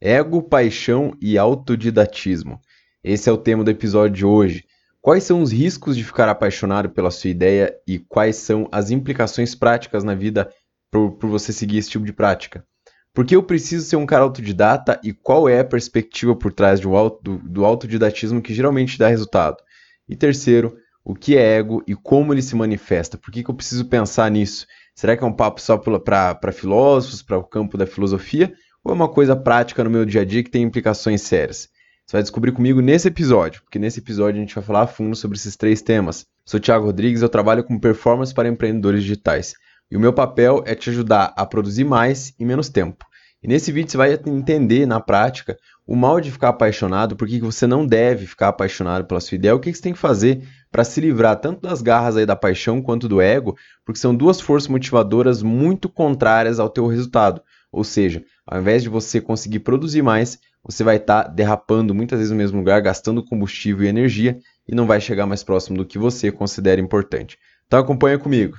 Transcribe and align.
Ego, 0.00 0.40
paixão 0.40 1.12
e 1.20 1.36
autodidatismo. 1.36 2.60
Esse 3.02 3.28
é 3.28 3.32
o 3.32 3.36
tema 3.36 3.64
do 3.64 3.70
episódio 3.70 4.16
de 4.16 4.24
hoje. 4.24 4.64
Quais 5.00 5.24
são 5.24 5.42
os 5.42 5.50
riscos 5.50 5.96
de 5.96 6.04
ficar 6.04 6.28
apaixonado 6.28 6.88
pela 6.90 7.10
sua 7.10 7.30
ideia 7.30 7.74
e 7.84 7.98
quais 7.98 8.36
são 8.36 8.68
as 8.70 8.92
implicações 8.92 9.56
práticas 9.56 10.04
na 10.04 10.14
vida 10.14 10.48
por, 10.88 11.12
por 11.12 11.28
você 11.28 11.52
seguir 11.52 11.78
esse 11.78 11.90
tipo 11.90 12.04
de 12.04 12.12
prática? 12.12 12.64
Por 13.12 13.26
que 13.26 13.34
eu 13.34 13.42
preciso 13.42 13.84
ser 13.86 13.96
um 13.96 14.06
cara 14.06 14.22
autodidata 14.22 15.00
e 15.02 15.12
qual 15.12 15.48
é 15.48 15.58
a 15.58 15.64
perspectiva 15.64 16.36
por 16.36 16.52
trás 16.52 16.78
do, 16.78 16.90
do, 17.20 17.38
do 17.38 17.64
autodidatismo 17.64 18.40
que 18.40 18.54
geralmente 18.54 18.98
dá 18.98 19.08
resultado? 19.08 19.56
E 20.08 20.14
terceiro, 20.14 20.76
o 21.04 21.12
que 21.12 21.36
é 21.36 21.56
ego 21.56 21.82
e 21.88 21.96
como 21.96 22.32
ele 22.32 22.42
se 22.42 22.54
manifesta? 22.54 23.18
Por 23.18 23.32
que, 23.32 23.42
que 23.42 23.50
eu 23.50 23.54
preciso 23.54 23.86
pensar 23.86 24.30
nisso? 24.30 24.64
Será 24.94 25.16
que 25.16 25.24
é 25.24 25.26
um 25.26 25.32
papo 25.32 25.60
só 25.60 25.76
para 25.76 26.52
filósofos, 26.52 27.20
para 27.20 27.38
o 27.38 27.42
campo 27.42 27.76
da 27.76 27.86
filosofia? 27.86 28.52
Ou 28.88 28.92
é 28.92 28.94
uma 28.94 29.08
coisa 29.08 29.36
prática 29.36 29.84
no 29.84 29.90
meu 29.90 30.06
dia 30.06 30.22
a 30.22 30.24
dia 30.24 30.42
que 30.42 30.50
tem 30.50 30.62
implicações 30.62 31.20
sérias? 31.20 31.68
Você 32.06 32.16
vai 32.16 32.22
descobrir 32.22 32.52
comigo 32.52 32.80
nesse 32.80 33.08
episódio, 33.08 33.60
porque 33.62 33.78
nesse 33.78 34.00
episódio 34.00 34.40
a 34.40 34.40
gente 34.40 34.54
vai 34.54 34.64
falar 34.64 34.82
a 34.82 34.86
fundo 34.86 35.14
sobre 35.14 35.36
esses 35.36 35.56
três 35.56 35.82
temas. 35.82 36.24
Sou 36.42 36.58
Thiago 36.58 36.86
Rodrigues, 36.86 37.20
eu 37.20 37.28
trabalho 37.28 37.62
com 37.62 37.78
performance 37.78 38.32
para 38.32 38.48
empreendedores 38.48 39.02
digitais. 39.02 39.52
E 39.90 39.96
o 39.96 40.00
meu 40.00 40.12
papel 40.12 40.62
é 40.66 40.74
te 40.74 40.88
ajudar 40.88 41.34
a 41.36 41.44
produzir 41.44 41.84
mais 41.84 42.32
em 42.40 42.46
menos 42.46 42.70
tempo. 42.70 43.04
E 43.42 43.46
nesse 43.46 43.70
vídeo 43.70 43.90
você 43.90 43.98
vai 43.98 44.18
entender 44.26 44.86
na 44.86 45.00
prática 45.00 45.58
o 45.86 45.94
mal 45.94 46.18
de 46.18 46.32
ficar 46.32 46.48
apaixonado, 46.48 47.14
por 47.14 47.28
que 47.28 47.40
você 47.40 47.66
não 47.66 47.86
deve 47.86 48.26
ficar 48.26 48.48
apaixonado 48.48 49.04
pela 49.04 49.20
sua 49.20 49.36
ideia, 49.36 49.54
o 49.54 49.60
que 49.60 49.72
você 49.72 49.82
tem 49.82 49.92
que 49.92 49.98
fazer 49.98 50.48
para 50.72 50.82
se 50.82 50.98
livrar 50.98 51.36
tanto 51.36 51.60
das 51.60 51.82
garras 51.82 52.16
aí 52.16 52.24
da 52.24 52.34
paixão 52.34 52.80
quanto 52.80 53.06
do 53.06 53.20
ego, 53.20 53.54
porque 53.84 54.00
são 54.00 54.14
duas 54.14 54.40
forças 54.40 54.68
motivadoras 54.68 55.42
muito 55.42 55.90
contrárias 55.90 56.58
ao 56.58 56.70
teu 56.70 56.86
resultado. 56.86 57.42
Ou 57.70 57.84
seja, 57.84 58.24
ao 58.46 58.60
invés 58.60 58.82
de 58.82 58.88
você 58.88 59.20
conseguir 59.20 59.60
produzir 59.60 60.02
mais, 60.02 60.38
você 60.64 60.82
vai 60.82 60.96
estar 60.96 61.24
tá 61.24 61.28
derrapando 61.28 61.94
muitas 61.94 62.18
vezes 62.18 62.30
no 62.30 62.36
mesmo 62.36 62.58
lugar, 62.58 62.80
gastando 62.80 63.24
combustível 63.24 63.84
e 63.84 63.88
energia 63.88 64.38
e 64.66 64.74
não 64.74 64.86
vai 64.86 65.00
chegar 65.00 65.26
mais 65.26 65.42
próximo 65.42 65.76
do 65.76 65.86
que 65.86 65.98
você 65.98 66.32
considera 66.32 66.80
importante. 66.80 67.38
Então 67.66 67.78
acompanha 67.78 68.18
comigo. 68.18 68.56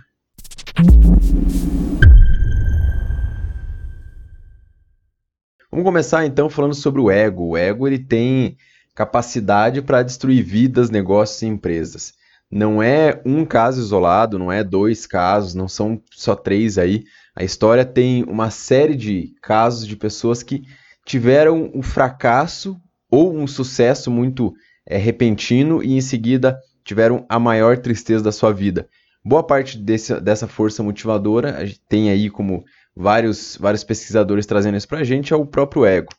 Vamos 5.71 5.85
começar 5.85 6.25
então 6.25 6.49
falando 6.49 6.73
sobre 6.73 6.99
o 6.99 7.11
ego. 7.11 7.49
O 7.49 7.57
ego 7.57 7.88
ele 7.88 7.99
tem 7.99 8.57
capacidade 8.95 9.81
para 9.81 10.03
destruir 10.03 10.44
vidas, 10.44 10.89
negócios 10.89 11.41
e 11.41 11.45
empresas. 11.45 12.13
Não 12.51 12.81
é 12.81 13.21
um 13.23 13.45
caso 13.45 13.79
isolado, 13.79 14.39
não 14.39 14.51
é 14.51 14.63
dois 14.63 15.05
casos, 15.05 15.53
não 15.53 15.67
são 15.67 16.01
só 16.11 16.35
três 16.35 16.79
aí. 16.79 17.03
A 17.35 17.44
história 17.44 17.85
tem 17.85 18.23
uma 18.23 18.49
série 18.49 18.95
de 18.95 19.33
casos 19.41 19.88
de 19.88 19.95
pessoas 19.95 20.44
que 20.44 20.63
tiveram 21.05 21.72
um 21.73 21.81
fracasso 21.81 22.80
ou 23.09 23.35
um 23.35 23.47
sucesso 23.47 24.11
muito 24.11 24.53
é, 24.85 24.97
repentino 24.97 25.83
e 25.83 25.94
em 25.94 26.02
seguida 26.02 26.59
tiveram 26.83 27.25
a 27.30 27.39
maior 27.39 27.77
tristeza 27.77 28.23
da 28.23 28.31
sua 28.31 28.52
vida. 28.52 28.88
Boa 29.23 29.44
parte 29.44 29.77
desse, 29.77 30.19
dessa 30.19 30.47
força 30.47 30.81
motivadora, 30.81 31.57
a 31.57 31.66
gente 31.66 31.81
tem 31.88 32.09
aí 32.09 32.30
como 32.30 32.63
vários, 32.95 33.57
vários 33.59 33.83
pesquisadores 33.83 34.45
trazendo 34.45 34.77
isso 34.77 34.88
para 34.88 35.00
a 35.00 35.03
gente, 35.03 35.33
é 35.33 35.35
o 35.35 35.45
próprio 35.45 35.85
ego. 35.85 36.09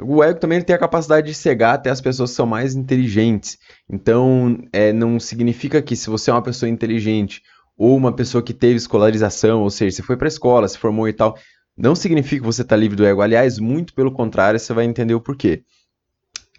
O 0.00 0.22
ego 0.22 0.38
também 0.38 0.62
tem 0.62 0.76
a 0.76 0.78
capacidade 0.78 1.26
de 1.26 1.34
cegar 1.34 1.74
até 1.74 1.90
as 1.90 2.00
pessoas 2.00 2.30
que 2.30 2.36
são 2.36 2.46
mais 2.46 2.76
inteligentes. 2.76 3.58
Então, 3.90 4.56
é, 4.72 4.92
não 4.92 5.18
significa 5.18 5.82
que 5.82 5.96
se 5.96 6.08
você 6.08 6.30
é 6.30 6.34
uma 6.34 6.42
pessoa 6.42 6.70
inteligente 6.70 7.42
ou 7.78 7.96
uma 7.96 8.12
pessoa 8.12 8.42
que 8.42 8.52
teve 8.52 8.74
escolarização, 8.74 9.62
ou 9.62 9.70
seja, 9.70 9.96
você 9.96 10.02
foi 10.02 10.16
para 10.16 10.26
a 10.26 10.28
escola, 10.28 10.66
se 10.66 10.76
formou 10.76 11.08
e 11.08 11.12
tal, 11.12 11.38
não 11.76 11.94
significa 11.94 12.40
que 12.40 12.46
você 12.46 12.62
está 12.62 12.74
livre 12.74 12.96
do 12.96 13.06
ego. 13.06 13.22
Aliás, 13.22 13.60
muito 13.60 13.94
pelo 13.94 14.10
contrário, 14.10 14.58
você 14.58 14.74
vai 14.74 14.84
entender 14.84 15.14
o 15.14 15.20
porquê. 15.20 15.62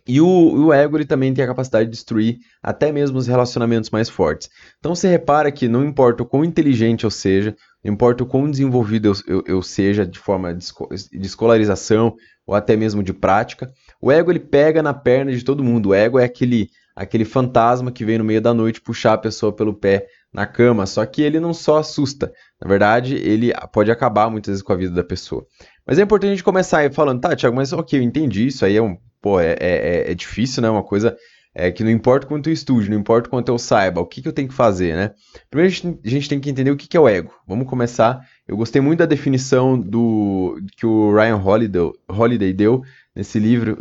E 0.08 0.20
o, 0.20 0.66
o, 0.66 0.74
ego 0.74 0.98
ele 0.98 1.06
também 1.06 1.32
tem 1.34 1.44
a 1.44 1.48
capacidade 1.48 1.86
de 1.86 1.92
destruir 1.92 2.40
até 2.64 2.92
mesmo 2.92 3.20
os 3.20 3.28
relacionamentos 3.28 3.92
mais 3.92 4.10
fortes. 4.10 4.50
Então 4.80 4.96
você 4.96 5.08
repara 5.08 5.52
que 5.52 5.68
não 5.68 5.86
importa 5.86 6.24
o 6.24 6.26
quão 6.26 6.44
inteligente 6.44 7.04
eu 7.04 7.12
seja, 7.12 7.56
não 7.84 7.94
importa 7.94 8.24
o 8.24 8.26
quão 8.26 8.50
desenvolvido 8.50 9.10
eu, 9.10 9.14
eu, 9.28 9.44
eu 9.46 9.62
seja 9.62 10.08
de 10.08 10.18
forma 10.18 10.52
de, 10.56 10.66
de, 11.12 11.28
escolarização 11.28 12.16
ou 12.44 12.56
até 12.56 12.76
mesmo 12.76 13.04
de 13.04 13.14
prática, 13.14 13.72
o 14.02 14.12
ego 14.12 14.32
ele 14.32 14.40
pega 14.40 14.82
na 14.82 14.96
perna 14.96 15.32
de 15.32 15.44
todo 15.44 15.64
mundo. 15.64 15.90
O 15.90 15.94
ego 15.94 16.18
é 16.18 16.24
aquele, 16.24 16.70
aquele 16.96 17.24
fantasma 17.24 17.92
que 17.92 18.04
vem 18.04 18.18
no 18.18 18.24
meio 18.24 18.42
da 18.42 18.54
noite 18.54 18.82
puxar 18.82 19.14
a 19.14 19.18
pessoa 19.18 19.54
pelo 19.54 19.76
pé 19.76 20.08
na 20.34 20.46
cama, 20.46 20.86
só 20.86 21.06
que 21.06 21.22
ele 21.22 21.40
não 21.40 21.54
só 21.54 21.80
assusta, 21.80 22.32
na 22.62 22.68
verdade, 22.68 23.16
ele 23.16 23.52
pode 23.74 23.92
acabar 23.92 24.30
muitas 24.30 24.54
vezes 24.54 24.64
com 24.64 24.74
a 24.74 24.76
vida 24.76 24.94
da 24.94 25.04
pessoa. 25.04 25.46
Mas 25.86 25.98
é 25.98 26.04
importante 26.04 26.30
a 26.30 26.36
gente 26.36 26.44
começar 26.44 26.80
aí 26.80 26.92
falando, 26.92 27.22
tá, 27.22 27.36
Tiago, 27.36 27.56
mas 27.56 27.74
ok, 27.74 27.98
eu 27.98 28.04
entendi, 28.04 28.48
isso 28.48 28.64
aí 28.64 28.76
é 28.76 28.82
um, 28.82 28.96
pô, 29.22 29.40
é, 29.40 29.56
é, 29.60 30.12
é 30.12 30.14
difícil, 30.14 30.62
né, 30.62 30.70
uma 30.70 30.84
coisa 30.84 31.18
é, 31.54 31.72
que 31.72 31.84
não 31.84 31.90
importa 31.90 32.28
quanto 32.28 32.48
eu 32.48 32.54
estude, 32.54 32.90
não 32.90 32.98
importa 32.98 33.30
quanto 33.30 33.50
eu 33.50 33.58
saiba, 33.58 34.00
o 34.00 34.06
que, 34.06 34.22
que 34.22 34.28
eu 34.28 34.34
tenho 34.34 34.48
que 34.48 34.54
fazer, 34.54 34.96
né? 34.96 35.12
Primeiro 35.50 35.74
a 36.06 36.08
gente, 36.08 36.30
tem 36.30 36.40
que 36.40 36.50
entender 36.50 36.72
o 36.72 36.78
que, 36.78 36.88
que 36.88 36.96
é 36.96 37.00
o 37.00 37.08
ego. 37.08 37.34
Vamos 37.48 37.68
começar, 37.68 38.24
eu 38.48 38.56
gostei 38.56 38.82
muito 38.82 39.00
da 39.00 39.06
definição 39.06 39.78
do 39.80 40.60
que 40.78 40.86
o 40.86 41.14
Ryan 41.14 41.38
Holiday, 41.38 41.92
Holiday 42.08 42.54
deu 42.54 42.84
nesse 43.16 43.40
livro, 43.40 43.78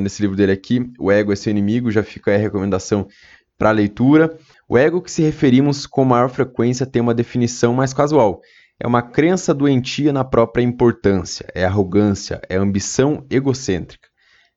nesse 0.00 0.22
livro 0.22 0.36
dele 0.36 0.52
aqui, 0.52 0.90
O 0.98 1.12
Ego 1.12 1.32
é 1.32 1.36
Seu 1.36 1.50
Inimigo, 1.50 1.90
já 1.90 2.02
fica 2.02 2.34
a 2.34 2.38
recomendação 2.38 3.06
para 3.56 3.70
leitura. 3.70 4.36
O 4.72 4.78
ego 4.78 5.02
que 5.02 5.10
se 5.10 5.20
referimos 5.20 5.84
com 5.84 6.04
maior 6.04 6.28
frequência 6.28 6.86
tem 6.86 7.02
uma 7.02 7.12
definição 7.12 7.74
mais 7.74 7.92
casual. 7.92 8.40
É 8.78 8.86
uma 8.86 9.02
crença 9.02 9.52
doentia 9.52 10.12
na 10.12 10.22
própria 10.22 10.62
importância, 10.62 11.44
é 11.56 11.64
arrogância, 11.64 12.40
é 12.48 12.54
ambição 12.54 13.26
egocêntrica. 13.28 14.08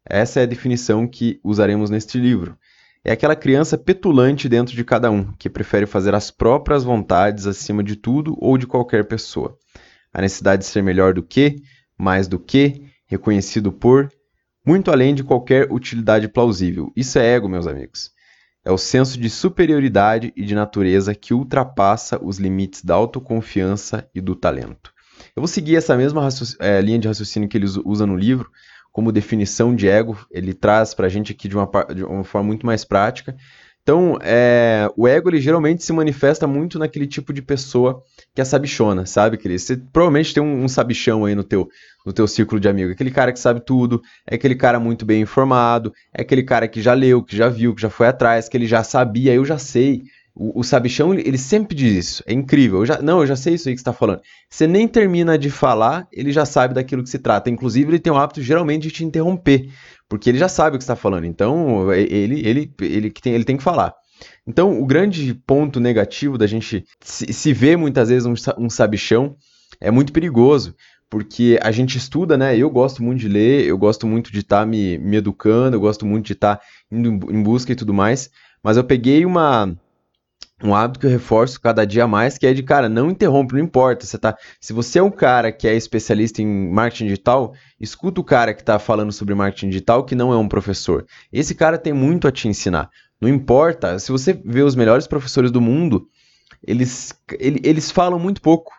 Essa 0.08 0.42
é 0.42 0.44
a 0.44 0.46
definição 0.46 1.08
que 1.08 1.40
usaremos 1.44 1.90
neste 1.90 2.20
livro. 2.20 2.56
É 3.04 3.12
aquela 3.12 3.36
criança 3.36 3.76
petulante 3.76 4.48
dentro 4.48 4.76
de 4.76 4.84
cada 4.84 5.10
um, 5.10 5.34
que 5.34 5.50
prefere 5.50 5.88
fazer 5.88 6.14
as 6.14 6.30
próprias 6.30 6.84
vontades 6.84 7.48
acima 7.48 7.84
de 7.84 7.96
tudo 7.96 8.38
ou 8.38 8.56
de 8.56 8.68
qualquer 8.68 9.08
pessoa. 9.08 9.58
A 10.14 10.22
necessidade 10.22 10.62
de 10.62 10.68
ser 10.68 10.84
melhor 10.84 11.16
do 11.16 11.24
que, 11.24 11.56
mais 11.98 12.28
do 12.28 12.38
que, 12.38 12.86
reconhecido 13.08 13.72
por, 13.72 14.12
muito 14.64 14.92
além 14.92 15.16
de 15.16 15.24
qualquer 15.24 15.72
utilidade 15.72 16.28
plausível. 16.28 16.92
Isso 16.96 17.18
é 17.18 17.34
ego, 17.34 17.50
meus 17.50 17.66
amigos. 17.66 18.13
É 18.66 18.72
o 18.72 18.78
senso 18.78 19.20
de 19.20 19.30
superioridade 19.30 20.32
e 20.36 20.44
de 20.46 20.56
natureza 20.56 21.14
que 21.14 21.34
ultrapassa 21.34 22.18
os 22.24 22.38
limites 22.38 22.84
da 22.84 22.96
autoconfiança 22.96 24.10
e 24.16 24.22
do 24.22 24.36
talento. 24.36 24.94
Eu 25.36 25.42
vou 25.42 25.48
seguir 25.48 25.76
essa 25.76 25.98
mesma 25.98 26.28
é, 26.60 26.80
linha 26.82 27.00
de 27.00 27.08
raciocínio 27.08 27.50
que 27.50 27.58
ele 27.58 27.68
usa 27.86 28.06
no 28.06 28.16
livro, 28.16 28.50
como 28.94 29.12
definição 29.12 29.76
de 29.76 29.90
ego, 29.90 30.16
ele 30.30 30.54
traz 30.54 30.94
para 30.94 31.08
a 31.08 31.10
gente 31.10 31.32
aqui 31.32 31.48
de 31.48 31.58
uma, 31.58 31.70
de 31.94 32.04
uma, 32.04 32.24
forma 32.24 32.48
muito 32.48 32.64
mais 32.64 32.86
prática. 32.86 33.36
Então, 33.84 34.18
é, 34.22 34.90
o 34.96 35.06
ego 35.06 35.30
ele 35.30 35.42
geralmente 35.42 35.84
se 35.84 35.92
manifesta 35.92 36.48
muito 36.48 36.80
naquele 36.80 37.06
tipo 37.06 37.34
de 37.34 37.42
pessoa 37.42 38.02
que 38.34 38.40
é 38.40 38.46
sabichona, 38.46 39.06
sabe, 39.06 39.38
Cris? 39.38 39.64
Você 39.64 39.76
provavelmente 39.76 40.34
tem 40.34 40.42
um, 40.42 40.64
um, 40.64 40.70
sabichão 40.70 41.26
aí 41.26 41.36
no 41.36 41.44
teu, 41.44 41.68
no 42.06 42.14
teu 42.14 42.26
círculo 42.26 42.62
de 42.62 42.70
amigos. 42.70 42.94
Aquele 42.94 43.12
cara 43.12 43.34
que 43.34 43.40
sabe 43.40 43.60
tudo, 43.60 44.02
é 44.26 44.36
aquele 44.36 44.56
cara 44.56 44.80
muito 44.80 45.06
bem 45.06 45.22
informado, 45.22 45.92
é 46.14 46.22
aquele 46.22 46.44
cara 46.44 46.66
que 46.66 46.82
já 46.82 46.94
leu, 46.94 47.22
que 47.22 47.36
já 47.36 47.50
viu, 47.50 47.76
que 47.76 47.82
já 47.82 47.90
foi 47.90 48.08
atrás, 48.08 48.48
que 48.48 48.56
ele 48.56 48.68
já 48.68 48.86
sabia, 48.86 49.34
eu 49.34 49.44
já 49.44 49.58
sei. 49.58 50.04
O, 50.34 50.62
o 50.62 50.64
sabichão, 50.64 51.14
ele 51.14 51.38
sempre 51.38 51.76
diz 51.76 51.94
isso. 51.94 52.24
É 52.26 52.32
incrível. 52.32 52.80
Eu 52.80 52.86
já, 52.86 53.02
não, 53.02 53.20
eu 53.20 53.28
já 53.28 53.36
sei 53.36 53.56
isso 53.56 53.68
aí 53.68 53.76
que 53.76 53.80
você 53.80 53.82
está 53.82 53.94
falando. 53.94 54.22
Você 54.50 54.66
nem 54.66 54.88
termina 54.88 55.38
de 55.38 55.50
falar, 55.50 56.08
ele 56.12 56.32
já 56.32 56.46
sabe 56.46 56.74
daquilo 56.74 57.04
que 57.04 57.10
se 57.10 57.20
trata. 57.20 57.50
Inclusive, 57.50 57.92
ele 57.92 58.00
tem 58.00 58.14
o 58.14 58.18
hábito, 58.18 58.42
geralmente, 58.42 58.84
de 58.84 58.92
te 58.92 59.04
interromper. 59.04 59.70
Porque 60.14 60.30
ele 60.30 60.38
já 60.38 60.48
sabe 60.48 60.76
o 60.76 60.78
que 60.78 60.84
está 60.84 60.96
falando. 60.96 61.26
Então, 61.26 61.92
é, 61.92 62.02
ele, 62.02 62.48
ele, 62.48 62.72
ele, 62.80 63.10
tem, 63.10 63.34
ele 63.34 63.44
tem 63.44 63.58
que 63.58 63.64
falar. 63.64 63.96
Então, 64.46 64.80
o 64.80 64.86
grande 64.86 65.34
ponto 65.34 65.80
negativo 65.80 66.38
da 66.38 66.46
gente 66.46 66.86
se, 67.02 67.34
se 67.34 67.52
ver 67.52 67.80
muitas 67.80 68.10
vezes 68.10 68.28
um, 68.28 68.36
um 68.64 68.70
sabichão 68.70 69.36
é 69.82 69.90
muito 69.90 70.14
perigoso 70.14 70.76
porque 71.10 71.58
a 71.64 71.72
gente 71.72 71.98
estuda, 71.98 72.38
né? 72.38 72.56
Eu 72.56 72.70
gosto 72.70 73.02
muito 73.02 73.22
de 73.22 73.28
ler, 73.28 73.66
eu 73.66 73.76
gosto 73.76 74.06
muito 74.06 74.32
de 74.32 74.42
estar 74.42 74.60
tá 74.60 74.66
me, 74.68 75.00
me 75.00 75.18
educando, 75.18 75.78
eu 75.78 75.82
gosto 75.82 76.06
muito 76.06 76.28
de 76.28 76.34
estar 76.34 76.58
tá 76.58 76.64
indo 76.92 77.10
em 77.32 77.42
busca 77.42 77.72
e 77.72 77.76
tudo 77.76 77.92
mais, 77.92 78.30
mas 78.64 78.78
eu 78.78 78.84
peguei 78.84 79.26
uma, 79.26 79.76
um 80.64 80.74
hábito 80.74 81.00
que 81.00 81.06
eu 81.06 81.10
reforço 81.10 81.60
cada 81.60 81.86
dia 81.86 82.08
mais, 82.08 82.38
que 82.38 82.48
é 82.48 82.54
de, 82.54 82.64
cara, 82.64 82.88
não 82.88 83.10
interrompe, 83.10 83.54
não 83.54 83.62
importa. 83.62 84.06
Você 84.06 84.18
tá, 84.18 84.36
se 84.62 84.72
você 84.72 85.00
é 85.00 85.04
um 85.04 85.12
cara 85.12 85.52
que 85.52 85.68
é 85.68 85.76
especialista 85.76 86.42
em 86.42 86.72
marketing 86.72 87.06
digital, 87.06 87.54
escuta 87.80 88.22
o 88.22 88.24
cara 88.24 88.54
que 88.54 88.62
está 88.62 88.80
falando 88.80 89.12
sobre 89.12 89.36
marketing 89.36 89.70
digital 89.70 90.06
que 90.06 90.16
não 90.16 90.32
é 90.32 90.38
um 90.38 90.48
professor. 90.48 91.06
Esse 91.32 91.54
cara 91.54 91.78
tem 91.78 91.92
muito 91.92 92.28
a 92.28 92.32
te 92.32 92.48
ensinar. 92.48 92.90
Não 93.20 93.28
importa, 93.28 94.00
se 94.00 94.12
você 94.12 94.34
vê 94.34 94.62
os 94.62 94.76
melhores 94.76 95.06
professores 95.06 95.52
do 95.52 95.62
mundo, 95.62 96.08
eles, 96.66 97.14
eles 97.40 97.92
falam 97.92 98.18
muito 98.18 98.42
pouco. 98.42 98.72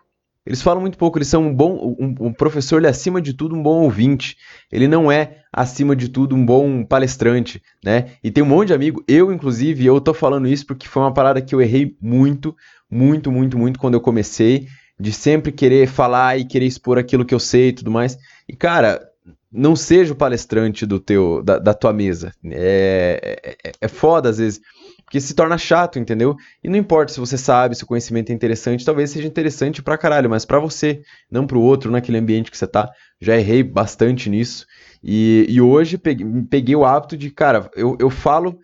Eles 0.47 0.61
falam 0.61 0.81
muito 0.81 0.99
pouco, 0.99 1.17
eles 1.17 1.29
são 1.29 1.47
um 1.47 1.55
bom. 1.55 1.97
Um, 1.99 2.27
um 2.27 2.33
professor, 2.33 2.79
ele 2.79 2.87
é 2.87 2.91
acima 2.91 3.21
de 3.21 3.33
tudo 3.33 3.55
um 3.55 3.63
bom 3.63 3.83
ouvinte. 3.83 4.37
Ele 4.71 4.87
não 4.87 5.11
é, 5.11 5.39
acima 5.53 5.97
de 5.97 6.09
tudo, 6.09 6.37
um 6.37 6.45
bom 6.45 6.85
palestrante, 6.85 7.63
né? 7.83 8.13
E 8.23 8.31
tem 8.31 8.45
um 8.45 8.47
monte 8.47 8.69
de 8.69 8.75
amigo, 8.75 9.03
eu, 9.09 9.33
inclusive, 9.33 9.87
eu 9.87 10.01
tô 10.01 10.13
falando 10.13 10.47
isso 10.47 10.67
porque 10.67 10.87
foi 10.87 11.03
uma 11.03 11.15
parada 11.15 11.41
que 11.41 11.55
eu 11.55 11.63
errei 11.63 11.97
muito, 12.01 12.55
muito, 12.91 13.33
muito, 13.33 13.57
muito 13.57 13.79
quando 13.79 13.95
eu 13.95 14.01
comecei, 14.01 14.69
de 15.01 15.13
sempre 15.13 15.51
querer 15.51 15.89
falar 15.89 16.39
e 16.39 16.45
querer 16.45 16.67
expor 16.67 16.99
aquilo 16.99 17.25
que 17.25 17.35
eu 17.35 17.41
sei 17.41 17.69
e 17.69 17.73
tudo 17.73 17.91
mais. 17.91 18.19
E, 18.47 18.55
cara, 18.55 19.01
não 19.51 19.75
seja 19.75 20.13
o 20.13 20.17
palestrante 20.17 20.85
do 20.85 21.01
teu, 21.01 21.43
da, 21.43 21.59
da 21.59 21.73
tua 21.73 21.93
mesa. 21.93 22.33
É, 22.45 23.57
é, 23.65 23.73
é 23.81 23.89
foda 23.89 24.29
às 24.29 24.39
vezes. 24.39 24.61
Porque 25.05 25.21
se 25.21 25.35
torna 25.35 25.59
chato, 25.59 25.99
entendeu? 25.99 26.37
E 26.63 26.69
não 26.69 26.77
importa 26.77 27.13
se 27.13 27.21
você 27.21 27.37
sabe, 27.37 27.75
se 27.75 27.85
o 27.85 27.87
conhecimento 27.87 28.31
é 28.31 28.35
interessante, 28.35 28.85
talvez 28.85 29.11
seja 29.11 29.29
interessante 29.29 29.83
pra 29.83 29.99
caralho, 29.99 30.31
mas 30.31 30.45
pra 30.45 30.59
você, 30.59 31.03
não 31.31 31.47
pro 31.47 31.61
outro, 31.61 31.91
naquele 31.91 32.19
ambiente 32.19 32.51
que 32.51 32.57
você 32.57 32.67
tá. 32.67 32.91
Já 33.21 33.37
errei 33.37 33.63
bastante 33.63 34.31
nisso. 34.31 34.67
E, 35.03 35.47
e 35.49 35.61
hoje 35.61 35.99
peguei, 35.99 36.27
peguei 36.49 36.75
o 36.75 36.85
hábito 36.85 37.17
de, 37.17 37.31
cara, 37.31 37.71
eu, 37.77 37.97
eu 38.01 38.09
falo 38.09 38.59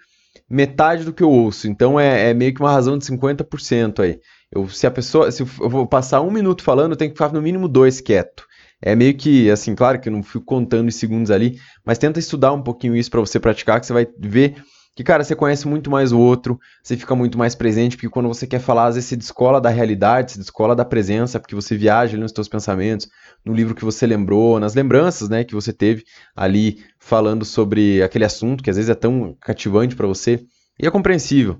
metade 0.48 1.04
do 1.04 1.12
que 1.12 1.22
eu 1.22 1.30
ouço. 1.30 1.68
Então 1.68 2.00
é, 2.00 2.30
é 2.30 2.34
meio 2.34 2.54
que 2.54 2.60
uma 2.60 2.72
razão 2.72 2.98
de 2.98 3.04
50% 3.04 4.00
aí. 4.00 4.18
Eu, 4.50 4.68
se 4.68 4.86
a 4.86 4.90
pessoa, 4.90 5.30
se 5.30 5.42
eu 5.42 5.46
vou 5.46 5.86
passar 5.86 6.20
um 6.22 6.30
minuto 6.30 6.64
falando, 6.64 6.92
eu 6.92 6.96
tenho 6.96 7.10
que 7.10 7.16
ficar 7.16 7.32
no 7.32 7.40
mínimo 7.40 7.68
dois 7.68 8.00
quieto. 8.00 8.44
É 8.82 8.96
meio 8.96 9.14
que, 9.14 9.50
assim, 9.50 9.74
claro 9.74 10.00
que 10.00 10.08
eu 10.08 10.12
não 10.12 10.22
fico 10.22 10.44
contando 10.44 10.88
os 10.88 10.96
segundos 10.96 11.30
ali, 11.30 11.58
mas 11.84 11.98
tenta 11.98 12.18
estudar 12.18 12.52
um 12.52 12.62
pouquinho 12.62 12.96
isso 12.96 13.10
para 13.10 13.20
você 13.20 13.38
praticar, 13.38 13.78
que 13.78 13.86
você 13.86 13.92
vai 13.92 14.08
ver 14.18 14.56
que, 14.94 15.04
cara, 15.04 15.22
você 15.22 15.34
conhece 15.34 15.66
muito 15.68 15.90
mais 15.90 16.12
o 16.12 16.18
outro, 16.18 16.58
você 16.82 16.96
fica 16.96 17.14
muito 17.14 17.38
mais 17.38 17.54
presente, 17.54 17.96
porque 17.96 18.08
quando 18.08 18.28
você 18.28 18.46
quer 18.46 18.58
falar, 18.58 18.86
às 18.86 18.96
vezes 18.96 19.08
você 19.08 19.16
descola 19.16 19.60
da 19.60 19.70
realidade, 19.70 20.32
você 20.32 20.38
descola 20.38 20.74
da 20.74 20.84
presença, 20.84 21.38
porque 21.38 21.54
você 21.54 21.76
viaja 21.76 22.14
ali 22.14 22.22
nos 22.22 22.32
seus 22.32 22.48
pensamentos, 22.48 23.08
no 23.44 23.54
livro 23.54 23.74
que 23.74 23.84
você 23.84 24.06
lembrou, 24.06 24.58
nas 24.60 24.74
lembranças, 24.74 25.28
né, 25.28 25.44
que 25.44 25.54
você 25.54 25.72
teve 25.72 26.04
ali 26.34 26.84
falando 26.98 27.44
sobre 27.44 28.02
aquele 28.02 28.24
assunto 28.24 28.62
que 28.62 28.70
às 28.70 28.76
vezes 28.76 28.90
é 28.90 28.94
tão 28.94 29.36
cativante 29.40 29.94
para 29.94 30.06
você, 30.06 30.44
e 30.78 30.86
é 30.86 30.90
compreensível. 30.90 31.58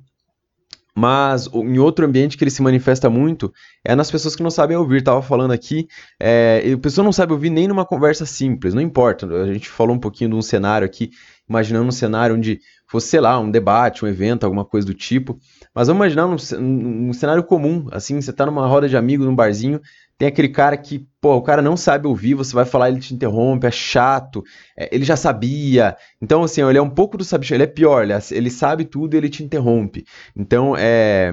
Mas 0.94 1.46
em 1.46 1.78
outro 1.78 2.04
ambiente 2.04 2.36
que 2.36 2.44
ele 2.44 2.50
se 2.50 2.62
manifesta 2.62 3.08
muito 3.08 3.52
é 3.84 3.94
nas 3.94 4.10
pessoas 4.10 4.34
que 4.34 4.42
não 4.42 4.50
sabem 4.50 4.76
ouvir. 4.76 5.02
Tava 5.02 5.22
falando 5.22 5.52
aqui, 5.52 5.86
é, 6.18 6.62
a 6.74 6.78
pessoa 6.78 7.04
não 7.04 7.12
sabe 7.12 7.32
ouvir 7.32 7.50
nem 7.50 7.68
numa 7.68 7.86
conversa 7.86 8.26
simples, 8.26 8.74
não 8.74 8.82
importa. 8.82 9.26
A 9.26 9.52
gente 9.52 9.68
falou 9.68 9.94
um 9.94 10.00
pouquinho 10.00 10.30
de 10.30 10.36
um 10.36 10.42
cenário 10.42 10.84
aqui, 10.84 11.10
imaginando 11.50 11.88
um 11.88 11.92
cenário 11.92 12.36
onde 12.36 12.60
fosse, 12.86 13.08
sei 13.08 13.20
lá, 13.20 13.38
um 13.38 13.50
debate, 13.50 14.04
um 14.04 14.08
evento, 14.08 14.44
alguma 14.44 14.64
coisa 14.64 14.86
do 14.86 14.94
tipo. 14.94 15.36
Mas 15.74 15.88
vamos 15.88 16.00
imaginar 16.00 16.26
um, 16.26 17.08
um 17.08 17.12
cenário 17.12 17.42
comum, 17.42 17.88
assim, 17.90 18.20
você 18.20 18.30
está 18.30 18.46
numa 18.46 18.66
roda 18.66 18.88
de 18.88 18.96
amigos, 18.96 19.26
num 19.26 19.34
barzinho, 19.34 19.80
tem 20.16 20.28
aquele 20.28 20.48
cara 20.48 20.76
que, 20.76 21.06
pô, 21.20 21.34
o 21.36 21.42
cara 21.42 21.60
não 21.60 21.76
sabe 21.76 22.06
ouvir, 22.06 22.34
você 22.34 22.54
vai 22.54 22.64
falar, 22.64 22.88
ele 22.88 23.00
te 23.00 23.14
interrompe, 23.14 23.66
é 23.66 23.70
chato, 23.70 24.44
é, 24.76 24.88
ele 24.92 25.04
já 25.04 25.16
sabia. 25.16 25.96
Então, 26.22 26.42
assim, 26.44 26.62
ele 26.62 26.78
é 26.78 26.82
um 26.82 26.90
pouco 26.90 27.16
do 27.16 27.24
sabichão, 27.24 27.56
ele 27.56 27.64
é 27.64 27.66
pior, 27.66 28.02
ele, 28.02 28.12
é, 28.12 28.20
ele 28.30 28.50
sabe 28.50 28.84
tudo 28.84 29.14
e 29.14 29.16
ele 29.16 29.28
te 29.28 29.42
interrompe. 29.42 30.04
Então, 30.36 30.76
é, 30.76 31.32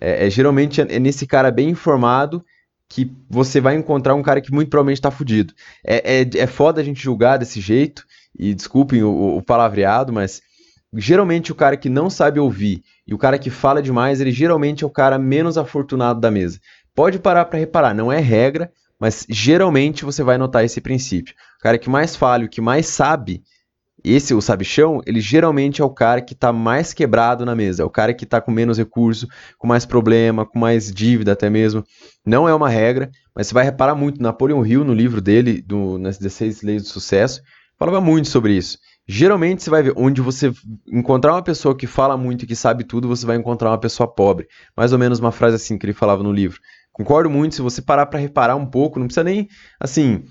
é, 0.00 0.26
é 0.26 0.30
geralmente 0.30 0.80
é 0.80 0.98
nesse 0.98 1.26
cara 1.26 1.50
bem 1.50 1.68
informado 1.68 2.42
que 2.90 3.10
você 3.28 3.60
vai 3.60 3.76
encontrar 3.76 4.16
um 4.16 4.22
cara 4.22 4.40
que 4.40 4.52
muito 4.52 4.68
provavelmente 4.68 4.98
está 4.98 5.12
fudido. 5.12 5.54
É, 5.84 6.20
é, 6.22 6.30
é 6.38 6.46
foda 6.46 6.80
a 6.80 6.84
gente 6.84 7.00
julgar 7.00 7.36
desse 7.36 7.60
jeito, 7.60 8.04
e 8.40 8.54
desculpem 8.54 9.02
o, 9.02 9.36
o 9.36 9.42
palavreado, 9.42 10.10
mas 10.10 10.40
geralmente 10.94 11.52
o 11.52 11.54
cara 11.54 11.76
que 11.76 11.90
não 11.90 12.08
sabe 12.08 12.40
ouvir 12.40 12.82
e 13.06 13.12
o 13.12 13.18
cara 13.18 13.38
que 13.38 13.50
fala 13.50 13.82
demais, 13.82 14.18
ele 14.18 14.32
geralmente 14.32 14.82
é 14.82 14.86
o 14.86 14.90
cara 14.90 15.18
menos 15.18 15.58
afortunado 15.58 16.18
da 16.18 16.30
mesa. 16.30 16.58
Pode 16.94 17.18
parar 17.18 17.44
para 17.44 17.58
reparar, 17.58 17.94
não 17.94 18.10
é 18.10 18.18
regra, 18.18 18.72
mas 18.98 19.26
geralmente 19.28 20.06
você 20.06 20.22
vai 20.22 20.38
notar 20.38 20.64
esse 20.64 20.80
princípio. 20.80 21.34
O 21.58 21.62
cara 21.62 21.76
que 21.76 21.90
mais 21.90 22.16
fala, 22.16 22.44
o 22.44 22.48
que 22.48 22.62
mais 22.62 22.86
sabe, 22.86 23.42
esse 24.02 24.32
o 24.32 24.40
sabichão, 24.40 25.02
ele 25.06 25.20
geralmente 25.20 25.82
é 25.82 25.84
o 25.84 25.90
cara 25.90 26.22
que 26.22 26.32
está 26.32 26.50
mais 26.50 26.94
quebrado 26.94 27.44
na 27.44 27.54
mesa, 27.54 27.82
é 27.82 27.84
o 27.84 27.90
cara 27.90 28.14
que 28.14 28.24
está 28.24 28.40
com 28.40 28.50
menos 28.50 28.78
recurso, 28.78 29.28
com 29.58 29.66
mais 29.66 29.84
problema, 29.84 30.46
com 30.46 30.58
mais 30.58 30.90
dívida 30.90 31.32
até 31.32 31.50
mesmo. 31.50 31.84
Não 32.24 32.48
é 32.48 32.54
uma 32.54 32.70
regra, 32.70 33.10
mas 33.36 33.48
você 33.48 33.54
vai 33.54 33.64
reparar 33.64 33.94
muito. 33.94 34.22
Napoleon 34.22 34.64
Hill, 34.64 34.82
no 34.82 34.94
livro 34.94 35.20
dele, 35.20 35.60
do, 35.60 35.98
nas 35.98 36.16
16 36.16 36.62
Leis 36.62 36.82
do 36.84 36.88
Sucesso, 36.88 37.42
falava 37.80 37.98
muito 37.98 38.28
sobre 38.28 38.52
isso. 38.52 38.78
Geralmente 39.08 39.62
você 39.62 39.70
vai 39.70 39.82
ver 39.82 39.94
onde 39.96 40.20
você 40.20 40.52
encontrar 40.86 41.32
uma 41.32 41.42
pessoa 41.42 41.74
que 41.74 41.86
fala 41.86 42.14
muito 42.16 42.44
e 42.44 42.46
que 42.46 42.54
sabe 42.54 42.84
tudo, 42.84 43.08
você 43.08 43.24
vai 43.24 43.36
encontrar 43.36 43.70
uma 43.70 43.80
pessoa 43.80 44.06
pobre. 44.06 44.46
Mais 44.76 44.92
ou 44.92 44.98
menos 44.98 45.18
uma 45.18 45.32
frase 45.32 45.56
assim 45.56 45.78
que 45.78 45.86
ele 45.86 45.94
falava 45.94 46.22
no 46.22 46.30
livro. 46.30 46.60
Concordo 46.92 47.30
muito, 47.30 47.54
se 47.54 47.62
você 47.62 47.80
parar 47.80 48.04
para 48.06 48.20
reparar 48.20 48.54
um 48.54 48.66
pouco, 48.66 48.98
não 48.98 49.06
precisa 49.06 49.24
nem 49.24 49.48
assim 49.80 50.22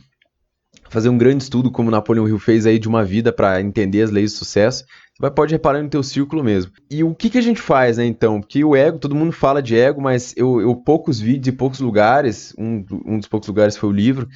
fazer 0.90 1.10
um 1.10 1.18
grande 1.18 1.44
estudo 1.44 1.72
como 1.72 1.92
Napoleão 1.92 2.28
Hill 2.28 2.40
fez 2.40 2.66
aí 2.66 2.78
de 2.78 2.88
uma 2.88 3.04
vida 3.04 3.32
para 3.34 3.62
entender 3.62 4.04
as 4.04 4.12
leis 4.12 4.34
do 4.34 4.38
sucesso. 4.38 4.84
Você 4.84 5.22
vai, 5.22 5.32
pode 5.32 5.54
reparar 5.54 5.82
no 5.82 5.90
teu 5.90 6.04
círculo 6.04 6.44
mesmo. 6.44 6.72
E 6.90 7.04
o 7.04 7.14
que, 7.16 7.30
que 7.30 7.38
a 7.38 7.42
gente 7.42 7.62
faz, 7.62 7.98
né, 7.98 8.06
então? 8.06 8.40
Porque 8.40 8.64
o 8.64 8.76
ego, 8.76 9.00
todo 9.00 9.16
mundo 9.16 9.32
fala 9.32 9.62
de 9.62 9.76
ego, 9.76 10.02
mas 10.02 10.34
eu, 10.38 10.62
eu 10.62 10.76
poucos 10.76 11.20
vídeos 11.20 11.54
e 11.54 11.58
poucos 11.58 11.80
lugares, 11.80 12.54
um, 12.58 12.86
um 13.06 13.18
dos 13.18 13.28
poucos 13.28 13.48
lugares 13.48 13.76
foi 13.76 13.90
o 13.90 13.94
livro, 13.94 14.28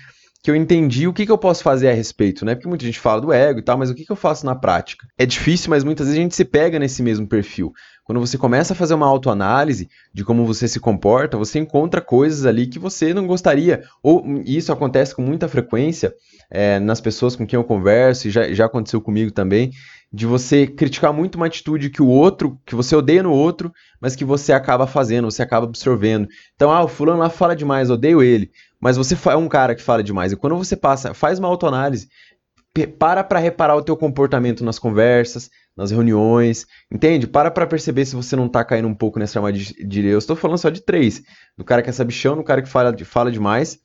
que 0.44 0.52
eu 0.52 0.56
entendi 0.58 1.08
o 1.08 1.14
que, 1.14 1.26
que 1.26 1.32
eu 1.32 1.38
posso 1.38 1.64
fazer 1.64 1.90
a 1.90 1.94
respeito, 1.94 2.44
né? 2.44 2.54
Porque 2.54 2.68
muita 2.68 2.84
gente 2.84 3.00
fala 3.00 3.22
do 3.22 3.32
ego 3.32 3.60
e 3.60 3.64
tal, 3.64 3.78
mas 3.78 3.90
o 3.90 3.96
que, 3.96 4.04
que 4.04 4.12
eu 4.12 4.16
faço 4.16 4.46
na 4.46 4.54
prática? 4.54 5.08
É 5.18 5.26
difícil, 5.26 5.70
mas 5.70 5.86
muitas 5.86 6.08
vezes 6.08 6.20
a 6.20 6.22
gente 6.22 6.36
se 6.36 6.44
pega 6.44 6.78
nesse 6.78 7.02
mesmo 7.02 7.26
perfil. 7.26 7.72
Quando 8.04 8.20
você 8.20 8.38
começa 8.38 8.74
a 8.74 8.76
fazer 8.76 8.94
uma 8.94 9.08
autoanálise 9.08 9.88
de 10.14 10.26
como 10.26 10.46
você 10.46 10.68
se 10.68 10.82
comporta, 10.82 11.38
você 11.38 11.60
encontra 11.60 12.02
coisas 12.02 12.46
ali 12.46 12.68
que 12.68 12.78
você 12.78 13.14
não 13.14 13.26
gostaria. 13.26 13.84
Ou 14.04 14.22
isso 14.46 14.74
acontece 14.74 15.16
com 15.16 15.22
muita 15.22 15.48
frequência 15.48 16.14
é, 16.52 16.78
nas 16.78 17.00
pessoas 17.00 17.38
com 17.38 17.48
quem 17.48 17.56
eu 17.56 17.64
converso, 17.64 18.28
e 18.28 18.32
já, 18.32 18.54
já 18.54 18.66
aconteceu 18.66 19.00
comigo 19.00 19.32
também, 19.32 19.72
de 20.14 20.28
você 20.28 20.68
criticar 20.68 21.12
muito 21.12 21.36
uma 21.36 21.48
atitude 21.48 21.90
que 21.90 22.02
o 22.02 22.08
outro, 22.08 22.60
que 22.66 22.76
você 22.76 22.96
odeia 22.96 23.24
no 23.24 23.32
outro, 23.32 23.72
mas 24.00 24.16
que 24.16 24.24
você 24.24 24.54
acaba 24.54 24.86
fazendo, 24.86 25.32
você 25.32 25.42
acaba 25.42 25.66
absorvendo. 25.66 26.28
Então, 26.56 26.72
ah, 26.72 26.84
o 26.84 26.88
fulano 26.88 27.20
lá 27.20 27.30
fala 27.30 27.56
demais, 27.56 27.90
odeio 27.90 28.22
ele 28.22 28.52
mas 28.84 28.98
você 28.98 29.18
é 29.30 29.36
um 29.38 29.48
cara 29.48 29.74
que 29.74 29.82
fala 29.82 30.04
demais. 30.04 30.34
E 30.34 30.36
quando 30.36 30.58
você 30.58 30.76
passa, 30.76 31.14
faz 31.14 31.40
uma 31.40 31.48
autoanálise, 31.48 32.10
para 33.00 33.24
para 33.24 33.40
reparar 33.40 33.78
o 33.78 33.82
teu 33.82 33.96
comportamento 33.96 34.62
nas 34.62 34.78
conversas, 34.78 35.50
nas 35.78 35.90
reuniões, 35.90 36.68
entende? 36.92 37.26
Para 37.26 37.50
para 37.50 37.66
perceber 37.66 38.06
se 38.06 38.14
você 38.14 38.36
não 38.36 38.50
tá 38.50 38.62
caindo 38.62 38.90
um 38.90 38.94
pouco 38.94 39.20
nessa 39.20 39.40
armadilha. 39.40 40.10
Eu 40.10 40.18
estou 40.18 40.36
falando 40.36 40.58
só 40.58 40.70
de 40.70 40.82
três. 40.82 41.24
Do 41.58 41.64
cara 41.64 41.82
que 41.82 41.90
é 41.90 41.94
sabichão, 41.94 42.36
do 42.36 42.44
cara 42.44 42.62
que 42.62 42.68
fala, 42.68 42.94
fala 43.06 43.32
demais 43.32 43.80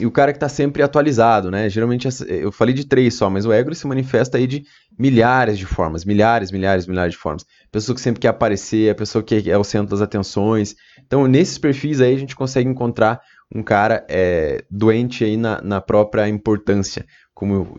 e 0.00 0.06
o 0.06 0.10
cara 0.10 0.32
que 0.32 0.38
está 0.38 0.48
sempre 0.48 0.82
atualizado, 0.82 1.50
né? 1.50 1.68
Geralmente 1.68 2.08
eu 2.26 2.50
falei 2.50 2.74
de 2.74 2.86
três 2.86 3.14
só, 3.14 3.28
mas 3.28 3.44
o 3.44 3.52
ego 3.52 3.74
se 3.74 3.86
manifesta 3.86 4.38
aí 4.38 4.46
de 4.46 4.64
milhares 4.98 5.58
de 5.58 5.66
formas, 5.66 6.04
milhares, 6.04 6.50
milhares, 6.50 6.86
milhares 6.86 7.12
de 7.12 7.18
formas. 7.18 7.44
Pessoa 7.70 7.94
que 7.94 8.00
sempre 8.00 8.20
quer 8.20 8.28
aparecer, 8.28 8.90
a 8.90 8.94
pessoa 8.94 9.22
que 9.22 9.50
é 9.50 9.58
o 9.58 9.64
centro 9.64 9.90
das 9.90 10.00
atenções. 10.00 10.74
Então, 11.06 11.26
nesses 11.26 11.58
perfis 11.58 12.00
aí 12.00 12.14
a 12.14 12.18
gente 12.18 12.34
consegue 12.34 12.70
encontrar 12.70 13.20
um 13.54 13.62
cara 13.62 14.06
é, 14.08 14.64
doente 14.70 15.24
aí 15.24 15.36
na, 15.36 15.60
na 15.60 15.80
própria 15.80 16.26
importância, 16.26 17.04
como, 17.34 17.76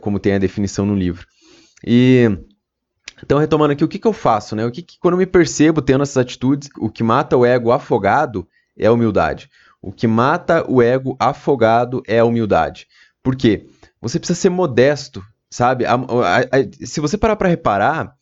como 0.00 0.18
tem 0.18 0.34
a 0.34 0.38
definição 0.38 0.84
no 0.84 0.96
livro. 0.96 1.24
E 1.86 2.36
então, 3.22 3.38
retomando 3.38 3.72
aqui, 3.72 3.84
o 3.84 3.88
que, 3.88 4.00
que 4.00 4.06
eu 4.08 4.12
faço? 4.12 4.56
Né? 4.56 4.66
O 4.66 4.72
que, 4.72 4.82
que 4.82 4.98
quando 4.98 5.14
eu 5.14 5.18
me 5.18 5.26
percebo 5.26 5.80
tendo 5.80 6.02
essas 6.02 6.16
atitudes, 6.16 6.68
o 6.78 6.90
que 6.90 7.04
mata 7.04 7.36
o 7.36 7.46
ego 7.46 7.70
afogado 7.70 8.46
é 8.76 8.86
a 8.86 8.92
humildade. 8.92 9.48
O 9.86 9.92
que 9.92 10.06
mata 10.06 10.64
o 10.66 10.80
ego 10.80 11.14
afogado 11.20 12.02
é 12.06 12.18
a 12.18 12.24
humildade. 12.24 12.86
Por 13.22 13.36
quê? 13.36 13.66
Você 14.00 14.18
precisa 14.18 14.40
ser 14.40 14.48
modesto, 14.48 15.22
sabe? 15.50 15.84
A, 15.84 15.92
a, 15.92 16.38
a, 16.38 16.86
se 16.86 17.00
você 17.00 17.18
parar 17.18 17.36
para 17.36 17.50
reparar, 17.50 18.14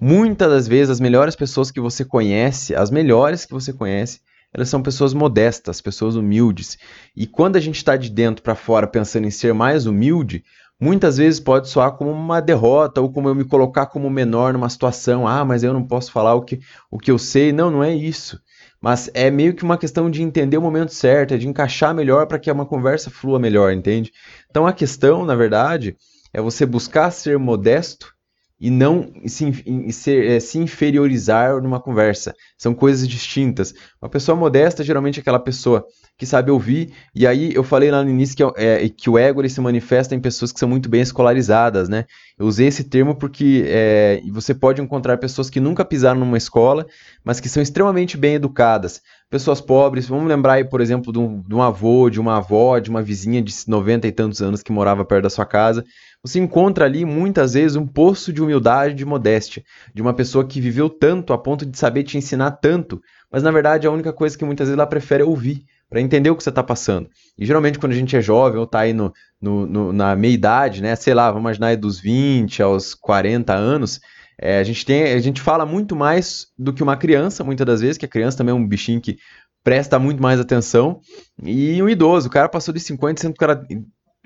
muitas 0.00 0.48
das 0.48 0.66
vezes 0.66 0.88
as 0.88 0.98
melhores 0.98 1.36
pessoas 1.36 1.70
que 1.70 1.80
você 1.80 2.02
conhece, 2.02 2.74
as 2.74 2.90
melhores 2.90 3.44
que 3.44 3.52
você 3.52 3.74
conhece, 3.74 4.20
elas 4.54 4.70
são 4.70 4.82
pessoas 4.82 5.12
modestas, 5.12 5.82
pessoas 5.82 6.16
humildes. 6.16 6.78
E 7.14 7.26
quando 7.26 7.56
a 7.56 7.60
gente 7.60 7.76
está 7.76 7.94
de 7.94 8.08
dentro 8.08 8.42
para 8.42 8.54
fora 8.54 8.86
pensando 8.86 9.26
em 9.26 9.30
ser 9.30 9.52
mais 9.52 9.84
humilde, 9.84 10.42
muitas 10.80 11.18
vezes 11.18 11.38
pode 11.38 11.68
soar 11.68 11.92
como 11.92 12.10
uma 12.10 12.40
derrota 12.40 13.02
ou 13.02 13.12
como 13.12 13.28
eu 13.28 13.34
me 13.34 13.44
colocar 13.44 13.84
como 13.84 14.08
menor 14.08 14.54
numa 14.54 14.70
situação. 14.70 15.28
Ah, 15.28 15.44
mas 15.44 15.62
eu 15.62 15.74
não 15.74 15.82
posso 15.82 16.10
falar 16.10 16.34
o 16.36 16.40
que, 16.40 16.58
o 16.90 16.98
que 16.98 17.10
eu 17.10 17.18
sei. 17.18 17.52
Não, 17.52 17.70
não 17.70 17.84
é 17.84 17.94
isso. 17.94 18.40
Mas 18.80 19.10
é 19.14 19.30
meio 19.30 19.54
que 19.54 19.64
uma 19.64 19.78
questão 19.78 20.10
de 20.10 20.22
entender 20.22 20.58
o 20.58 20.62
momento 20.62 20.92
certo, 20.92 21.34
é 21.34 21.38
de 21.38 21.48
encaixar 21.48 21.94
melhor 21.94 22.26
para 22.26 22.38
que 22.38 22.50
uma 22.50 22.66
conversa 22.66 23.10
flua 23.10 23.38
melhor, 23.38 23.72
entende? 23.72 24.12
Então 24.50 24.66
a 24.66 24.72
questão, 24.72 25.24
na 25.24 25.34
verdade, 25.34 25.96
é 26.32 26.40
você 26.40 26.66
buscar 26.66 27.10
ser 27.10 27.38
modesto 27.38 28.14
e 28.58 28.70
não 28.70 29.12
se, 29.26 29.92
ser, 29.92 30.30
é, 30.30 30.40
se 30.40 30.58
inferiorizar 30.58 31.60
numa 31.60 31.80
conversa. 31.80 32.34
São 32.56 32.74
coisas 32.74 33.06
distintas. 33.06 33.74
Uma 34.00 34.08
pessoa 34.08 34.36
modesta 34.36 34.82
geralmente 34.82 35.18
é 35.18 35.20
aquela 35.20 35.38
pessoa 35.38 35.84
que 36.18 36.24
sabe 36.24 36.50
ouvir, 36.50 36.92
e 37.14 37.26
aí 37.26 37.54
eu 37.54 37.62
falei 37.62 37.90
lá 37.90 38.02
no 38.02 38.08
início 38.08 38.36
que, 38.36 38.42
é, 38.56 38.88
que 38.88 39.10
o 39.10 39.18
ego 39.18 39.46
se 39.48 39.60
manifesta 39.60 40.14
em 40.14 40.20
pessoas 40.20 40.50
que 40.50 40.58
são 40.58 40.68
muito 40.68 40.88
bem 40.88 41.02
escolarizadas, 41.02 41.90
né? 41.90 42.06
Eu 42.38 42.46
usei 42.46 42.68
esse 42.68 42.84
termo 42.84 43.14
porque 43.14 43.64
é, 43.66 44.22
você 44.32 44.54
pode 44.54 44.80
encontrar 44.80 45.18
pessoas 45.18 45.50
que 45.50 45.60
nunca 45.60 45.84
pisaram 45.84 46.20
numa 46.20 46.38
escola, 46.38 46.86
mas 47.22 47.38
que 47.38 47.50
são 47.50 47.62
extremamente 47.62 48.16
bem 48.16 48.34
educadas. 48.34 49.02
Pessoas 49.28 49.60
pobres, 49.60 50.08
vamos 50.08 50.26
lembrar 50.26 50.54
aí, 50.54 50.64
por 50.64 50.80
exemplo, 50.80 51.12
de 51.12 51.18
um, 51.18 51.42
de 51.42 51.54
um 51.54 51.60
avô, 51.60 52.08
de 52.08 52.18
uma 52.18 52.38
avó, 52.38 52.78
de 52.78 52.88
uma 52.88 53.02
vizinha 53.02 53.42
de 53.42 53.52
90 53.66 54.06
e 54.06 54.12
tantos 54.12 54.40
anos 54.40 54.62
que 54.62 54.72
morava 54.72 55.04
perto 55.04 55.24
da 55.24 55.30
sua 55.30 55.44
casa, 55.44 55.84
você 56.22 56.40
encontra 56.40 56.86
ali 56.86 57.04
muitas 57.04 57.54
vezes 57.54 57.76
um 57.76 57.86
poço 57.86 58.32
de 58.32 58.42
humildade, 58.42 58.94
de 58.94 59.04
modéstia, 59.04 59.62
de 59.94 60.00
uma 60.00 60.14
pessoa 60.14 60.46
que 60.46 60.60
viveu 60.60 60.88
tanto 60.88 61.32
a 61.32 61.38
ponto 61.38 61.66
de 61.66 61.78
saber 61.78 62.04
te 62.04 62.16
ensinar 62.16 62.52
tanto, 62.52 63.00
mas 63.30 63.42
na 63.42 63.50
verdade 63.50 63.86
a 63.86 63.90
única 63.90 64.12
coisa 64.12 64.36
que 64.36 64.44
muitas 64.44 64.66
vezes 64.66 64.78
ela 64.78 64.86
prefere 64.86 65.22
é 65.22 65.26
ouvir, 65.26 65.64
para 65.88 66.00
entender 66.00 66.30
o 66.30 66.36
que 66.36 66.42
você 66.42 66.48
está 66.48 66.62
passando. 66.62 67.08
E 67.38 67.46
geralmente 67.46 67.78
quando 67.78 67.92
a 67.92 67.96
gente 67.96 68.16
é 68.16 68.20
jovem 68.20 68.58
ou 68.58 68.64
está 68.64 68.80
aí 68.80 68.92
no, 68.92 69.12
no, 69.40 69.66
no, 69.66 69.92
na 69.92 70.16
meia 70.16 70.34
idade, 70.34 70.82
né, 70.82 70.96
sei 70.96 71.14
lá, 71.14 71.28
vamos 71.28 71.42
imaginar 71.42 71.68
aí 71.68 71.76
dos 71.76 72.00
20 72.00 72.62
aos 72.62 72.94
40 72.94 73.54
anos, 73.54 74.00
é, 74.38 74.58
a, 74.58 74.64
gente 74.64 74.84
tem, 74.84 75.04
a 75.14 75.18
gente 75.18 75.40
fala 75.40 75.64
muito 75.64 75.96
mais 75.96 76.48
do 76.58 76.72
que 76.72 76.82
uma 76.82 76.96
criança, 76.96 77.42
muitas 77.42 77.66
das 77.66 77.80
vezes, 77.80 77.96
que 77.96 78.04
a 78.04 78.08
criança 78.08 78.36
também 78.36 78.52
é 78.52 78.54
um 78.54 78.66
bichinho 78.66 79.00
que 79.00 79.16
presta 79.64 79.98
muito 79.98 80.22
mais 80.22 80.38
atenção, 80.38 81.00
e 81.42 81.82
um 81.82 81.88
idoso, 81.88 82.28
o 82.28 82.30
cara 82.30 82.48
passou 82.48 82.72
de 82.72 82.80
50, 82.80 83.20
sendo 83.20 83.32
que 83.32 83.44
o 83.44 83.46
cara 83.46 83.66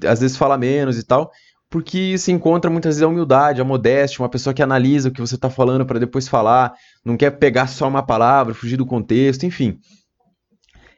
às 0.05 0.21
vezes 0.21 0.37
fala 0.37 0.59
menos 0.59 0.99
e 0.99 1.02
tal, 1.02 1.31
porque 1.71 2.19
se 2.19 2.33
encontra 2.33 2.69
muitas 2.69 2.97
vezes 2.97 3.02
a 3.02 3.09
humildade, 3.09 3.61
a 3.61 3.64
modéstia, 3.64 4.21
uma 4.21 4.29
pessoa 4.29 4.52
que 4.52 4.62
analisa 4.62 5.09
o 5.09 5.12
que 5.12 5.21
você 5.21 5.37
está 5.37 5.49
falando 5.49 5.87
para 5.87 6.00
depois 6.00 6.26
falar, 6.26 6.75
não 7.05 7.17
quer 7.17 7.31
pegar 7.31 7.69
só 7.69 7.87
uma 7.87 8.02
palavra, 8.02 8.52
fugir 8.52 8.76
do 8.76 8.85
contexto, 8.85 9.47
enfim. 9.47 9.79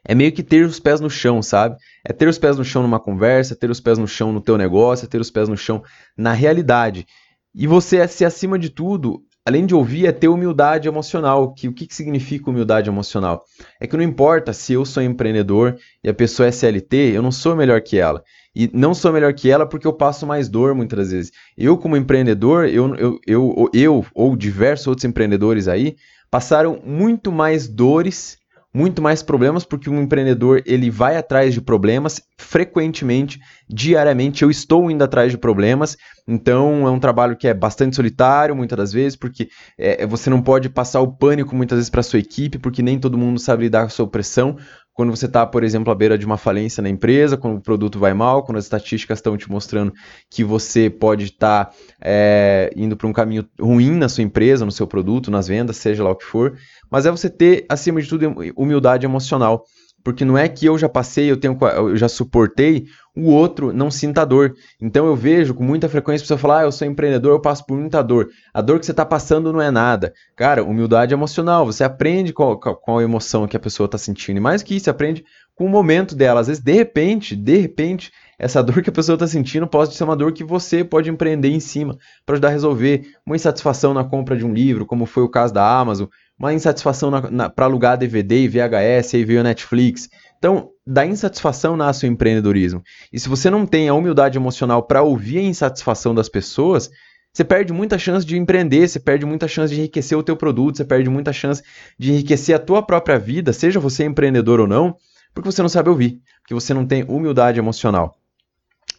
É 0.05 0.13
meio 0.13 0.31
que 0.31 0.43
ter 0.43 0.65
os 0.65 0.79
pés 0.79 0.99
no 0.99 1.09
chão, 1.09 1.41
sabe? 1.41 1.77
É 2.05 2.11
ter 2.11 2.27
os 2.27 2.37
pés 2.37 2.57
no 2.57 2.65
chão 2.65 2.83
numa 2.83 2.99
conversa, 2.99 3.55
ter 3.55 3.69
os 3.69 3.79
pés 3.79 3.97
no 3.97 4.07
chão 4.07 4.33
no 4.33 4.41
teu 4.41 4.57
negócio, 4.57 5.05
é 5.05 5.07
ter 5.07 5.21
os 5.21 5.31
pés 5.31 5.47
no 5.47 5.55
chão 5.55 5.81
na 6.17 6.33
realidade. 6.33 7.07
E 7.55 7.67
você 7.67 7.97
é 7.97 8.07
ser 8.07 8.25
acima 8.25 8.57
de 8.57 8.69
tudo, 8.69 9.23
além 9.45 9.65
de 9.65 9.75
ouvir, 9.75 10.07
é 10.07 10.11
ter 10.11 10.27
humildade 10.27 10.87
emocional. 10.87 11.53
Que, 11.53 11.67
o 11.67 11.73
que, 11.73 11.87
que 11.87 11.95
significa 11.95 12.49
humildade 12.49 12.89
emocional? 12.89 13.43
É 13.79 13.87
que 13.87 13.95
não 13.95 14.03
importa 14.03 14.51
se 14.51 14.73
eu 14.73 14.83
sou 14.83 15.03
empreendedor 15.03 15.77
e 16.03 16.09
a 16.09 16.13
pessoa 16.13 16.47
é 16.47 16.51
CLT, 16.51 17.11
eu 17.13 17.21
não 17.21 17.31
sou 17.31 17.55
melhor 17.55 17.79
que 17.81 17.97
ela. 17.97 18.23
E 18.55 18.69
não 18.73 18.93
sou 18.93 19.11
melhor 19.11 19.33
que 19.33 19.49
ela 19.49 19.65
porque 19.65 19.87
eu 19.87 19.93
passo 19.93 20.27
mais 20.27 20.49
dor 20.49 20.75
muitas 20.75 21.11
vezes. 21.11 21.31
Eu, 21.57 21.77
como 21.77 21.97
empreendedor, 21.97 22.65
eu, 22.67 22.95
eu, 22.95 23.19
eu, 23.25 23.69
eu 23.73 24.05
ou 24.13 24.35
diversos 24.35 24.87
outros 24.87 25.05
empreendedores 25.05 25.67
aí, 25.67 25.95
passaram 26.29 26.79
muito 26.83 27.31
mais 27.31 27.67
dores 27.67 28.37
muito 28.73 29.01
mais 29.01 29.21
problemas 29.21 29.63
porque 29.63 29.89
um 29.89 30.01
empreendedor 30.01 30.63
ele 30.65 30.89
vai 30.89 31.15
atrás 31.15 31.53
de 31.53 31.61
problemas 31.61 32.21
frequentemente, 32.37 33.39
diariamente. 33.69 34.43
Eu 34.43 34.49
estou 34.49 34.89
indo 34.89 35.03
atrás 35.03 35.31
de 35.31 35.37
problemas, 35.37 35.95
então 36.27 36.87
é 36.87 36.89
um 36.91 36.99
trabalho 36.99 37.37
que 37.37 37.47
é 37.47 37.53
bastante 37.53 37.95
solitário 37.95 38.55
muitas 38.55 38.77
das 38.77 38.91
vezes, 38.91 39.15
porque 39.15 39.49
é, 39.77 40.05
você 40.07 40.29
não 40.29 40.41
pode 40.41 40.69
passar 40.69 41.01
o 41.01 41.11
pânico 41.11 41.55
muitas 41.55 41.77
vezes 41.77 41.89
para 41.89 42.01
sua 42.01 42.19
equipe, 42.19 42.57
porque 42.57 42.81
nem 42.81 42.99
todo 42.99 43.17
mundo 43.17 43.39
sabe 43.39 43.63
lidar 43.63 43.81
com 43.81 43.87
a 43.87 43.89
sua 43.89 44.07
pressão 44.07 44.57
quando 44.93 45.09
você 45.09 45.25
está, 45.25 45.45
por 45.45 45.63
exemplo, 45.63 45.91
à 45.91 45.95
beira 45.95 46.17
de 46.17 46.25
uma 46.25 46.37
falência 46.37 46.81
na 46.81 46.89
empresa, 46.89 47.35
quando 47.35 47.57
o 47.57 47.61
produto 47.61 47.97
vai 47.97 48.13
mal, 48.13 48.43
quando 48.43 48.57
as 48.57 48.65
estatísticas 48.65 49.17
estão 49.17 49.35
te 49.35 49.49
mostrando 49.49 49.91
que 50.29 50.43
você 50.43 50.89
pode 50.89 51.25
estar 51.25 51.65
tá, 51.65 51.73
é, 51.99 52.71
indo 52.75 52.95
para 52.95 53.07
um 53.07 53.13
caminho 53.13 53.47
ruim 53.59 53.91
na 53.91 54.07
sua 54.07 54.23
empresa, 54.23 54.65
no 54.65 54.71
seu 54.71 54.85
produto, 54.85 55.31
nas 55.31 55.47
vendas, 55.47 55.77
seja 55.77 56.03
lá 56.03 56.11
o 56.11 56.15
que 56.15 56.25
for. 56.25 56.57
Mas 56.91 57.05
é 57.05 57.11
você 57.11 57.29
ter, 57.29 57.65
acima 57.67 58.01
de 58.01 58.07
tudo, 58.07 58.35
humildade 58.55 59.05
emocional. 59.05 59.65
Porque 60.03 60.25
não 60.25 60.37
é 60.37 60.49
que 60.49 60.65
eu 60.65 60.77
já 60.77 60.89
passei, 60.89 61.31
eu, 61.31 61.37
tenho, 61.37 61.57
eu 61.75 61.95
já 61.95 62.09
suportei, 62.09 62.85
o 63.15 63.31
outro 63.31 63.71
não 63.71 63.89
sinta 63.89 64.25
dor. 64.25 64.53
Então 64.81 65.05
eu 65.05 65.15
vejo 65.15 65.53
com 65.53 65.63
muita 65.63 65.87
frequência 65.87 66.23
a 66.23 66.25
pessoa 66.25 66.37
falar, 66.37 66.59
ah, 66.59 66.63
eu 66.63 66.71
sou 66.71 66.87
empreendedor, 66.87 67.31
eu 67.31 67.39
passo 67.39 67.65
por 67.65 67.77
muita 67.77 68.01
dor. 68.01 68.29
A 68.53 68.61
dor 68.61 68.79
que 68.79 68.85
você 68.85 68.91
está 68.91 69.05
passando 69.05 69.53
não 69.53 69.61
é 69.61 69.71
nada. 69.71 70.13
Cara, 70.35 70.63
humildade 70.63 71.13
emocional, 71.13 71.65
você 71.65 71.83
aprende 71.83 72.33
com, 72.33 72.55
com 72.57 72.97
a 72.97 73.03
emoção 73.03 73.47
que 73.47 73.55
a 73.55 73.59
pessoa 73.59 73.85
está 73.85 73.97
sentindo. 73.97 74.37
E 74.37 74.41
mais 74.41 74.63
que 74.63 74.75
isso, 74.75 74.89
aprende 74.89 75.23
com 75.55 75.65
o 75.65 75.69
momento 75.69 76.15
dela. 76.15 76.41
Às 76.41 76.47
vezes, 76.47 76.63
de 76.63 76.73
repente, 76.73 77.35
de 77.35 77.57
repente, 77.57 78.11
essa 78.37 78.61
dor 78.63 78.81
que 78.81 78.89
a 78.89 78.93
pessoa 78.93 79.15
está 79.15 79.27
sentindo 79.27 79.67
pode 79.67 79.93
ser 79.93 80.03
uma 80.03 80.15
dor 80.15 80.33
que 80.33 80.43
você 80.43 80.83
pode 80.83 81.09
empreender 81.09 81.49
em 81.49 81.59
cima 81.59 81.97
para 82.25 82.35
ajudar 82.35 82.47
a 82.49 82.51
resolver. 82.51 83.05
Uma 83.25 83.35
insatisfação 83.35 83.93
na 83.93 84.03
compra 84.03 84.35
de 84.35 84.45
um 84.45 84.53
livro, 84.53 84.85
como 84.85 85.05
foi 85.05 85.23
o 85.23 85.29
caso 85.29 85.53
da 85.53 85.65
Amazon, 85.65 86.07
uma 86.37 86.53
insatisfação 86.53 87.11
para 87.55 87.65
alugar 87.65 87.97
DVD 87.97 88.43
e 88.43 88.47
VHS, 88.47 89.15
aí 89.15 89.23
veio 89.23 89.39
a 89.39 89.43
Netflix. 89.43 90.09
Então, 90.37 90.71
da 90.85 91.05
insatisfação 91.05 91.77
nasce 91.77 92.05
o 92.05 92.09
empreendedorismo. 92.09 92.83
E 93.11 93.19
se 93.19 93.29
você 93.29 93.49
não 93.49 93.65
tem 93.65 93.87
a 93.87 93.93
humildade 93.93 94.37
emocional 94.37 94.83
para 94.83 95.01
ouvir 95.01 95.37
a 95.37 95.43
insatisfação 95.43 96.13
das 96.13 96.27
pessoas, 96.27 96.89
você 97.31 97.43
perde 97.43 97.71
muita 97.73 97.97
chance 97.97 98.25
de 98.25 98.37
empreender, 98.37 98.87
você 98.87 98.99
perde 98.99 99.25
muita 99.25 99.47
chance 99.47 99.73
de 99.73 99.79
enriquecer 99.79 100.17
o 100.17 100.21
teu 100.21 100.35
produto, 100.35 100.77
você 100.77 100.85
perde 100.85 101.09
muita 101.09 101.31
chance 101.33 101.63
de 101.97 102.11
enriquecer 102.11 102.55
a 102.55 102.59
tua 102.59 102.83
própria 102.83 103.17
vida, 103.17 103.53
seja 103.53 103.79
você 103.79 104.03
empreendedor 104.03 104.59
ou 104.59 104.67
não, 104.67 104.95
porque 105.33 105.51
você 105.51 105.61
não 105.61 105.69
sabe 105.69 105.89
ouvir, 105.89 106.21
porque 106.41 106.53
você 106.53 106.73
não 106.73 106.85
tem 106.85 107.03
humildade 107.03 107.59
emocional. 107.59 108.17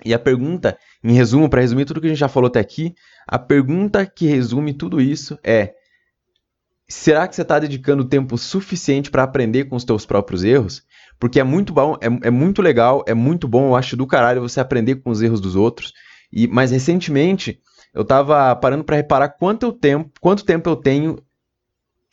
E 0.05 0.13
a 0.13 0.19
pergunta, 0.19 0.77
em 1.03 1.13
resumo, 1.13 1.49
para 1.49 1.61
resumir 1.61 1.85
tudo 1.85 2.01
que 2.01 2.07
a 2.07 2.11
gente 2.11 2.19
já 2.19 2.29
falou 2.29 2.49
até 2.49 2.61
aqui, 2.61 2.95
a 3.27 3.39
pergunta 3.39 4.05
que 4.05 4.27
resume 4.27 4.75
tudo 4.75 5.01
isso 5.01 5.39
é: 5.43 5.75
será 6.89 7.29
que 7.29 7.35
você 7.35 7.43
está 7.43 7.59
dedicando 7.59 8.05
tempo 8.05 8.37
suficiente 8.37 9.11
para 9.11 9.23
aprender 9.23 9.65
com 9.65 9.77
os 9.77 9.85
teus 9.85 10.05
próprios 10.05 10.45
erros? 10.45 10.83
Porque 11.19 11.39
é 11.39 11.45
muito 11.45 11.73
bom, 11.73 11.97
é, 12.01 12.27
é, 12.27 12.31
muito 12.31 12.61
legal, 12.61 13.05
é 13.07 13.15
muito 13.15 13.47
bom, 13.47 13.69
eu 13.69 13.77
acho 13.77 13.97
do 13.97 14.07
caralho 14.07 14.41
você 14.41 14.61
aprender 14.61 14.97
com 14.97 15.11
os 15.11 15.23
erros 15.23 15.41
dos 15.41 15.55
outros. 15.55 15.93
E 16.33 16.47
mas 16.49 16.71
recentemente 16.71 17.61
eu 17.95 18.03
estava 18.03 18.55
parando 18.57 18.83
para 18.85 18.97
reparar 18.97 19.29
quanto 19.29 19.73
tempo, 19.73 20.11
quanto 20.21 20.45
tempo 20.45 20.69
eu 20.69 20.77
tenho 20.77 21.19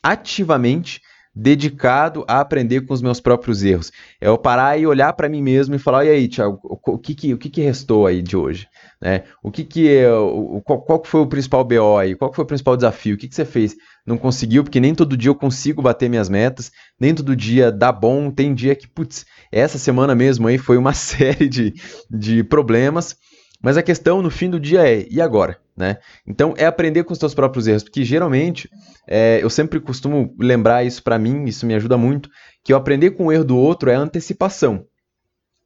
ativamente 0.03 1.01
dedicado 1.33 2.25
a 2.27 2.41
aprender 2.41 2.81
com 2.81 2.93
os 2.93 3.01
meus 3.01 3.21
próprios 3.21 3.63
erros. 3.63 3.91
É 4.19 4.27
eu 4.27 4.37
parar 4.37 4.77
e 4.77 4.85
olhar 4.85 5.13
para 5.13 5.29
mim 5.29 5.41
mesmo 5.41 5.73
e 5.73 5.79
falar, 5.79 6.05
e 6.05 6.09
aí, 6.09 6.27
Thiago, 6.27 6.59
o 6.63 6.97
que 6.97 7.15
que, 7.15 7.33
o 7.33 7.37
que, 7.37 7.49
que 7.49 7.61
restou 7.61 8.05
aí 8.05 8.21
de 8.21 8.35
hoje? 8.35 8.67
Né? 9.01 9.23
O 9.41 9.49
que 9.49 9.63
que 9.63 9.89
é, 9.89 10.11
o, 10.11 10.61
qual, 10.63 10.81
qual 10.81 11.01
foi 11.05 11.21
o 11.21 11.27
principal 11.27 11.63
BO 11.63 11.97
aí? 11.97 12.15
Qual 12.15 12.33
foi 12.33 12.43
o 12.43 12.47
principal 12.47 12.75
desafio? 12.75 13.15
O 13.15 13.17
que, 13.17 13.27
que 13.27 13.35
você 13.35 13.45
fez? 13.45 13.75
Não 14.05 14.17
conseguiu, 14.17 14.63
porque 14.63 14.79
nem 14.79 14.93
todo 14.93 15.15
dia 15.15 15.29
eu 15.29 15.35
consigo 15.35 15.81
bater 15.81 16.09
minhas 16.09 16.27
metas, 16.27 16.71
nem 16.99 17.15
todo 17.15 17.35
dia 17.35 17.71
dá 17.71 17.91
bom, 17.91 18.29
tem 18.29 18.53
dia 18.53 18.75
que, 18.75 18.87
putz, 18.87 19.25
essa 19.51 19.77
semana 19.77 20.13
mesmo 20.13 20.47
aí 20.47 20.57
foi 20.57 20.77
uma 20.77 20.93
série 20.93 21.47
de, 21.47 21.73
de 22.09 22.43
problemas, 22.43 23.15
mas 23.61 23.77
a 23.77 23.83
questão 23.83 24.21
no 24.21 24.31
fim 24.31 24.49
do 24.49 24.59
dia 24.59 24.87
é, 24.87 25.07
e 25.09 25.21
agora? 25.21 25.57
Né? 25.81 25.97
Então 26.27 26.53
é 26.57 26.67
aprender 26.67 27.03
com 27.03 27.11
os 27.11 27.17
teus 27.17 27.33
próprios 27.33 27.65
erros, 27.65 27.81
porque 27.81 28.05
geralmente 28.05 28.69
é, 29.07 29.39
eu 29.41 29.49
sempre 29.49 29.79
costumo 29.79 30.31
lembrar 30.39 30.83
isso 30.83 31.01
para 31.01 31.17
mim, 31.17 31.45
isso 31.45 31.65
me 31.65 31.73
ajuda 31.73 31.97
muito, 31.97 32.29
que 32.63 32.71
eu 32.71 32.77
aprender 32.77 33.09
com 33.11 33.25
o 33.25 33.31
erro 33.31 33.43
do 33.43 33.57
outro 33.57 33.89
é 33.89 33.95
antecipação. 33.95 34.85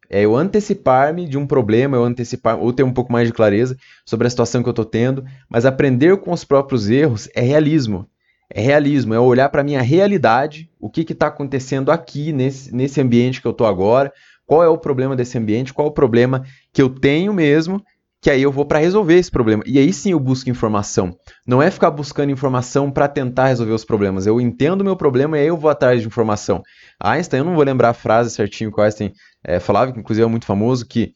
É 0.09 0.21
eu 0.21 0.33
antecipar-me 0.33 1.27
de 1.27 1.37
um 1.37 1.45
problema, 1.45 1.97
eu 1.97 2.05
antecipar 2.05 2.57
ou 2.57 2.71
ter 2.71 2.83
um 2.83 2.93
pouco 2.93 3.11
mais 3.11 3.27
de 3.27 3.33
clareza 3.33 3.75
sobre 4.05 4.25
a 4.25 4.29
situação 4.29 4.63
que 4.63 4.69
eu 4.69 4.71
estou 4.71 4.85
tendo, 4.85 5.25
mas 5.49 5.65
aprender 5.65 6.15
com 6.15 6.31
os 6.31 6.45
próprios 6.45 6.89
erros 6.89 7.27
é 7.35 7.41
realismo. 7.41 8.07
É 8.49 8.61
realismo, 8.61 9.13
é 9.13 9.19
olhar 9.19 9.49
para 9.49 9.59
a 9.59 9.65
minha 9.65 9.81
realidade, 9.81 10.69
o 10.79 10.89
que 10.89 11.01
está 11.01 11.27
acontecendo 11.27 11.91
aqui 11.91 12.31
nesse, 12.31 12.73
nesse 12.73 13.01
ambiente 13.01 13.41
que 13.41 13.47
eu 13.47 13.51
estou 13.51 13.67
agora, 13.67 14.13
qual 14.45 14.63
é 14.63 14.69
o 14.69 14.77
problema 14.77 15.13
desse 15.13 15.37
ambiente, 15.37 15.73
qual 15.73 15.89
é 15.89 15.91
o 15.91 15.93
problema 15.93 16.45
que 16.71 16.81
eu 16.81 16.89
tenho 16.89 17.33
mesmo 17.33 17.83
que 18.25 18.31
aí 18.31 18.41
eu 18.41 18.51
vou 18.51 18.65
para 18.65 18.79
resolver 18.79 19.13
esse 19.19 19.29
problema. 19.29 19.61
E 19.67 19.77
aí 19.77 19.93
sim 19.93 20.09
eu 20.09 20.19
busco 20.19 20.49
informação. 20.49 21.15
Não 21.45 21.61
é 21.61 21.69
ficar 21.69 21.91
buscando 21.91 22.31
informação 22.31 22.89
para 22.89 23.07
tentar 23.07 23.49
resolver 23.49 23.73
os 23.73 23.85
problemas. 23.85 24.25
Eu 24.25 24.41
entendo 24.41 24.81
o 24.81 24.83
meu 24.83 24.95
problema 24.95 25.37
e 25.37 25.41
aí 25.41 25.47
eu 25.47 25.55
vou 25.55 25.69
atrás 25.69 26.01
de 26.01 26.07
informação. 26.07 26.63
Einstein, 26.99 27.41
eu 27.41 27.45
não 27.45 27.53
vou 27.53 27.63
lembrar 27.63 27.89
a 27.89 27.93
frase 27.93 28.31
certinho 28.31 28.73
que 28.73 28.81
Einstein 28.81 29.13
é, 29.43 29.59
falava, 29.59 29.93
que 29.93 29.99
inclusive 29.99 30.25
é 30.25 30.27
muito 30.27 30.47
famoso, 30.47 30.87
que 30.87 31.13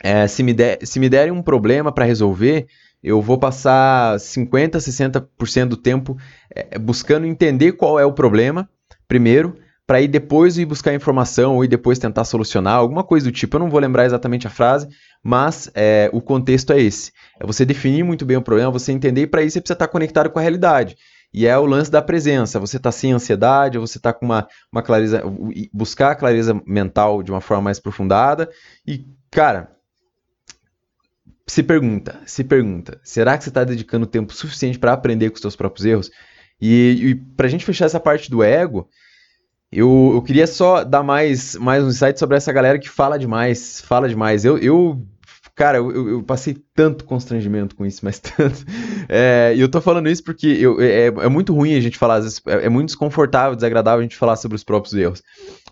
é, 0.00 0.28
se, 0.28 0.44
me 0.44 0.54
der, 0.54 0.78
se 0.86 1.00
me 1.00 1.08
derem 1.08 1.32
um 1.32 1.42
problema 1.42 1.90
para 1.90 2.04
resolver, 2.04 2.68
eu 3.02 3.20
vou 3.20 3.36
passar 3.36 4.14
50%, 4.14 4.76
60% 4.76 5.64
do 5.64 5.76
tempo 5.76 6.16
é, 6.54 6.78
buscando 6.78 7.26
entender 7.26 7.72
qual 7.72 7.98
é 7.98 8.06
o 8.06 8.12
problema, 8.12 8.70
primeiro, 9.08 9.56
para 9.92 10.00
ir 10.00 10.08
depois 10.08 10.56
ir 10.56 10.64
buscar 10.64 10.94
informação 10.94 11.56
ou 11.56 11.66
ir 11.66 11.68
depois 11.68 11.98
tentar 11.98 12.24
solucionar, 12.24 12.76
alguma 12.76 13.04
coisa 13.04 13.26
do 13.26 13.30
tipo. 13.30 13.56
Eu 13.56 13.60
não 13.60 13.68
vou 13.68 13.78
lembrar 13.78 14.06
exatamente 14.06 14.46
a 14.46 14.50
frase, 14.50 14.88
mas 15.22 15.70
é, 15.74 16.08
o 16.14 16.22
contexto 16.22 16.72
é 16.72 16.80
esse. 16.80 17.12
É 17.38 17.44
você 17.44 17.62
definir 17.62 18.02
muito 18.02 18.24
bem 18.24 18.38
o 18.38 18.42
problema, 18.42 18.70
você 18.70 18.90
entender, 18.90 19.20
e 19.20 19.26
para 19.26 19.42
isso 19.42 19.52
você 19.52 19.60
precisa 19.60 19.74
estar 19.74 19.88
conectado 19.88 20.30
com 20.30 20.38
a 20.38 20.40
realidade. 20.40 20.96
E 21.30 21.46
é 21.46 21.58
o 21.58 21.66
lance 21.66 21.90
da 21.90 22.00
presença. 22.00 22.58
Você 22.58 22.78
está 22.78 22.90
sem 22.90 23.12
ansiedade, 23.12 23.76
você 23.76 23.98
está 23.98 24.14
com 24.14 24.24
uma, 24.24 24.48
uma 24.72 24.82
clareza. 24.82 25.22
buscar 25.70 26.12
a 26.12 26.14
clareza 26.14 26.58
mental 26.66 27.22
de 27.22 27.30
uma 27.30 27.42
forma 27.42 27.64
mais 27.64 27.76
aprofundada. 27.76 28.48
E, 28.86 29.04
cara, 29.30 29.76
se 31.46 31.62
pergunta, 31.62 32.18
se 32.24 32.42
pergunta, 32.42 32.98
será 33.04 33.36
que 33.36 33.44
você 33.44 33.50
está 33.50 33.62
dedicando 33.62 34.06
tempo 34.06 34.32
suficiente 34.32 34.78
para 34.78 34.94
aprender 34.94 35.28
com 35.28 35.34
os 35.34 35.42
seus 35.42 35.54
próprios 35.54 35.84
erros? 35.84 36.10
E, 36.58 37.10
e 37.10 37.14
para 37.14 37.46
a 37.46 37.50
gente 37.50 37.62
fechar 37.62 37.84
essa 37.84 38.00
parte 38.00 38.30
do 38.30 38.42
ego, 38.42 38.88
eu, 39.72 40.10
eu 40.14 40.22
queria 40.22 40.46
só 40.46 40.84
dar 40.84 41.02
mais, 41.02 41.56
mais 41.56 41.82
um 41.82 41.88
insight 41.88 42.18
sobre 42.18 42.36
essa 42.36 42.52
galera 42.52 42.78
que 42.78 42.90
fala 42.90 43.18
demais, 43.18 43.80
fala 43.80 44.06
demais. 44.06 44.44
Eu, 44.44 44.58
eu 44.58 45.02
cara, 45.54 45.78
eu, 45.78 46.08
eu 46.10 46.22
passei 46.22 46.56
tanto 46.74 47.04
constrangimento 47.04 47.74
com 47.74 47.86
isso, 47.86 48.00
mas 48.02 48.18
tanto. 48.20 48.64
É, 49.08 49.54
e 49.56 49.60
eu 49.60 49.70
tô 49.70 49.80
falando 49.80 50.10
isso 50.10 50.22
porque 50.22 50.46
eu, 50.46 50.78
é, 50.78 51.06
é 51.06 51.28
muito 51.28 51.54
ruim 51.54 51.74
a 51.74 51.80
gente 51.80 51.96
falar, 51.96 52.16
às 52.16 52.24
vezes, 52.24 52.42
é, 52.46 52.66
é, 52.66 52.68
muito 52.68 52.88
desconfortável, 52.88 53.56
desagradável 53.56 54.00
a 54.00 54.02
gente 54.02 54.16
falar 54.16 54.36
sobre 54.36 54.56
os 54.56 54.64
próprios 54.64 54.94
erros. 54.94 55.22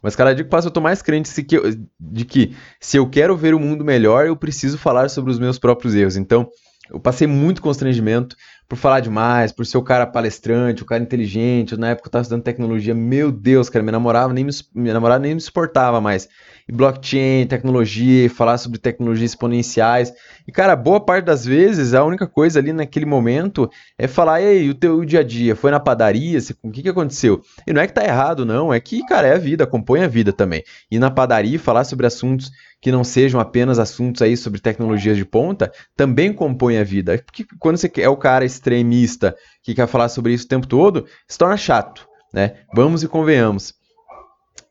Mas 0.03 0.17
cada 0.17 0.35
dia 0.35 0.45
que 0.45 0.51
passa 0.51 0.69
eu 0.69 0.73
tô 0.73 0.81
mais 0.81 1.03
crente 1.03 1.35
de 1.35 1.43
que, 1.43 1.79
de 2.01 2.25
que 2.25 2.57
se 2.81 2.97
eu 2.97 3.07
quero 3.07 3.37
ver 3.37 3.53
o 3.53 3.61
mundo 3.61 3.85
melhor, 3.85 4.27
eu 4.27 4.35
preciso 4.35 4.79
falar 4.79 5.11
sobre 5.11 5.31
os 5.31 5.39
meus 5.39 5.59
próprios 5.59 5.95
erros. 5.95 6.17
Então, 6.17 6.49
eu 6.93 7.01
passei 7.01 7.27
muito 7.27 7.63
constrangimento 7.63 8.37
por 8.69 8.77
falar 8.77 9.01
demais, 9.01 9.53
por 9.53 9.65
ser 9.67 9.79
o 9.79 9.83
cara 9.83 10.07
palestrante, 10.07 10.83
o 10.83 10.87
cara 10.87 11.03
inteligente. 11.03 11.77
Na 11.77 11.91
época 11.91 12.09
eu 12.09 12.13
tava 12.13 12.23
estudando 12.23 12.43
tecnologia, 12.43 12.95
meu 12.95 13.33
Deus, 13.33 13.69
cara, 13.69 13.83
minha 13.83 13.93
namorada 13.93 14.33
nem 14.33 14.45
me, 14.45 14.53
minha 14.75 14.95
namorada 14.95 15.23
nem 15.23 15.35
me 15.35 15.41
suportava 15.41 16.01
mais. 16.01 16.29
Blockchain, 16.73 17.47
tecnologia, 17.47 18.31
falar 18.31 18.59
sobre 18.59 18.79
tecnologias 18.79 19.31
exponenciais. 19.31 20.13
E, 20.47 20.53
cara, 20.53 20.75
boa 20.77 21.01
parte 21.01 21.25
das 21.25 21.45
vezes, 21.45 21.95
a 21.95 22.05
única 22.05 22.27
coisa 22.27 22.59
ali 22.59 22.73
naquele 22.73 23.07
momento 23.07 23.71
é 23.99 24.07
falar, 24.07 24.43
ei, 24.43 24.69
o 24.69 24.75
teu 24.75 25.05
dia 25.05 25.21
a 25.21 25.23
dia, 25.23 25.57
foi 25.57 25.71
na 25.71 25.81
padaria, 25.81 26.39
o 26.63 26.71
que, 26.71 26.83
que 26.83 26.89
aconteceu? 26.89 27.43
E 27.67 27.73
não 27.73 27.81
é 27.81 27.87
que 27.87 27.93
tá 27.93 28.05
errado, 28.05 28.45
não, 28.45 28.73
é 28.73 28.81
que, 28.81 29.05
cara, 29.07 29.27
é 29.27 29.35
a 29.35 29.39
vida, 29.39 29.67
compõe 29.67 30.03
a 30.03 30.09
vida 30.09 30.33
também. 30.33 30.63
E 30.91 30.99
na 30.99 31.11
padaria, 31.11 31.59
falar 31.59 31.85
sobre 31.85 32.07
assuntos 32.07 32.51
que 32.81 32.91
não 32.91 33.05
sejam 33.05 33.39
apenas 33.41 33.79
assuntos 33.79 34.23
aí 34.23 34.37
sobre 34.37 34.59
tecnologias 34.59 35.17
de 35.17 35.25
ponta, 35.25 35.71
também 35.95 36.33
compõe 36.33 36.79
a 36.79 36.85
vida. 36.85 37.23
Porque 37.25 37.45
quando 37.59 37.77
você 37.77 37.91
é 37.99 38.09
o 38.09 38.17
cara 38.17 38.45
extremista 38.45 39.37
que 39.63 39.75
quer 39.75 39.87
falar 39.87 40.09
sobre 40.09 40.33
isso 40.33 40.47
o 40.47 40.49
tempo 40.49 40.67
todo, 40.67 41.07
se 41.29 41.37
torna 41.37 41.57
chato, 41.57 42.09
né? 42.33 42.55
Vamos 42.75 43.03
e 43.03 43.09
convenhamos. 43.09 43.75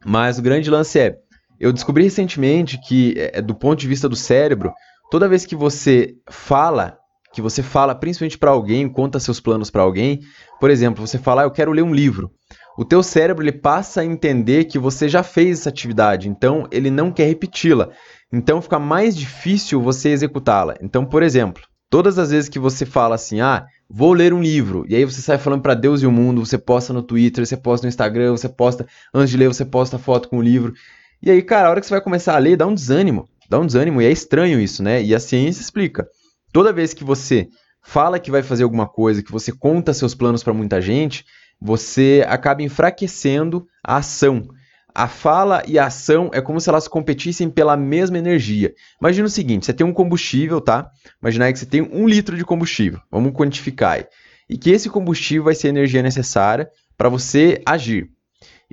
Mas 0.03 0.39
o 0.39 0.41
grande 0.41 0.70
lance 0.70 1.00
é, 1.00 1.18
eu 1.60 1.74
descobri 1.74 2.04
recentemente 2.04 2.80
que, 2.88 3.13
é, 3.18 3.42
do 3.42 3.56
ponto 3.56 3.80
de 3.80 3.88
vista 3.88 4.08
do 4.08 4.16
cérebro, 4.16 4.72
toda 5.12 5.28
vez 5.28 5.46
que 5.46 5.56
você 5.56 6.16
fala, 6.30 6.98
que 7.34 7.42
você 7.42 7.62
fala 7.62 7.94
principalmente 7.94 8.38
para 8.38 8.51
alguém, 8.51 8.88
conta 8.88 9.20
seus 9.20 9.39
planos 9.39 9.70
para 9.70 9.82
alguém, 9.82 10.22
por 10.60 10.70
exemplo, 10.70 11.06
você 11.06 11.18
fala, 11.18 11.42
ah, 11.42 11.46
eu 11.46 11.51
quero 11.51 11.72
ler 11.72 11.84
um 11.84 11.94
livro 11.94 12.32
o 12.80 12.86
teu 12.86 13.04
cérebro 13.04 13.44
ele 13.44 13.51
passa 13.51 14.00
a 14.00 14.06
entender 14.06 14.63
que 14.63 14.80
você 14.80 15.10
já 15.10 15.22
fez 15.22 15.60
essa 15.60 15.68
atividade, 15.68 16.30
então 16.30 16.66
ele 16.72 16.89
não 16.89 17.12
quer 17.12 17.25
repeti-la. 17.25 17.89
Então 18.32 18.62
fica 18.62 18.80
mais 18.80 19.18
difícil 19.18 19.82
você 19.82 20.12
executá-la. 20.12 20.75
Então, 20.82 21.04
por 21.04 21.22
exemplo, 21.22 21.62
todas 21.89 22.18
as 22.18 22.32
vezes 22.32 22.48
que 22.48 22.58
você 22.58 22.86
fala 22.86 23.16
assim, 23.16 23.42
ah, 23.42 23.66
vou 23.89 24.13
ler 24.13 24.34
um 24.34 24.42
livro, 24.42 24.86
e 24.88 24.96
aí 24.96 25.04
você 25.04 25.20
sai 25.20 25.38
falando 25.38 25.62
para 25.62 25.74
Deus 25.74 26.01
e 26.01 26.08
o 26.08 26.12
mundo, 26.12 26.46
você 26.46 26.58
posta 26.58 26.94
no 26.94 27.04
Twitter, 27.04 27.46
você 27.46 27.58
posta 27.58 27.86
no 27.86 27.89
Instagram, 27.89 28.32
você 28.32 28.48
posta 28.48 28.88
antes 29.13 29.32
de 29.32 29.36
ler, 29.36 29.50
você 29.50 29.66
posta 29.66 30.00
foto 30.00 30.30
com 30.30 30.38
o 30.38 30.42
livro. 30.42 30.74
E 31.21 31.29
aí, 31.29 31.41
cara, 31.41 31.67
a 31.67 31.71
hora 31.71 31.81
que 31.81 31.88
você 31.88 31.93
vai 31.93 32.01
começar 32.01 32.35
a 32.35 32.39
ler, 32.39 32.55
dá 32.55 32.65
um 32.65 32.73
desânimo, 32.73 33.27
dá 33.49 33.59
um 33.59 33.65
desânimo, 33.65 34.01
e 34.01 34.05
é 34.05 34.11
estranho 34.11 34.59
isso, 34.59 34.81
né? 34.81 35.03
E 35.03 35.13
a 35.13 35.19
ciência 35.19 35.61
explica. 35.61 36.07
Toda 36.53 36.73
vez 36.73 36.93
que 36.93 37.03
você 37.03 37.47
fala 37.81 38.19
que 38.19 38.31
vai 38.31 38.41
fazer 38.41 38.63
alguma 38.63 38.88
coisa, 38.88 39.21
que 39.21 39.31
você 39.31 39.51
conta 39.51 39.93
seus 39.93 40.15
planos 40.15 40.43
para 40.43 40.53
muita 40.53 40.81
gente, 40.81 41.25
você 41.59 42.23
acaba 42.27 42.63
enfraquecendo 42.63 43.67
a 43.83 43.97
ação. 43.97 44.47
A 44.95 45.07
fala 45.07 45.61
e 45.67 45.77
a 45.77 45.85
ação 45.85 46.31
é 46.33 46.41
como 46.41 46.59
se 46.59 46.69
elas 46.69 46.88
competissem 46.88 47.49
pela 47.49 47.77
mesma 47.77 48.17
energia. 48.17 48.73
Imagina 48.99 49.27
o 49.27 49.29
seguinte: 49.29 49.65
você 49.65 49.73
tem 49.73 49.85
um 49.85 49.93
combustível, 49.93 50.59
tá? 50.59 50.89
Imagina 51.21 51.51
que 51.51 51.59
você 51.59 51.65
tem 51.65 51.81
um 51.81 52.07
litro 52.07 52.35
de 52.35 52.43
combustível. 52.43 52.99
Vamos 53.11 53.33
quantificar 53.33 53.93
aí. 53.93 54.05
E 54.49 54.57
que 54.57 54.71
esse 54.71 54.89
combustível 54.89 55.43
vai 55.43 55.55
ser 55.55 55.67
a 55.67 55.69
energia 55.71 56.01
necessária 56.01 56.69
para 56.97 57.07
você 57.07 57.61
agir. 57.65 58.09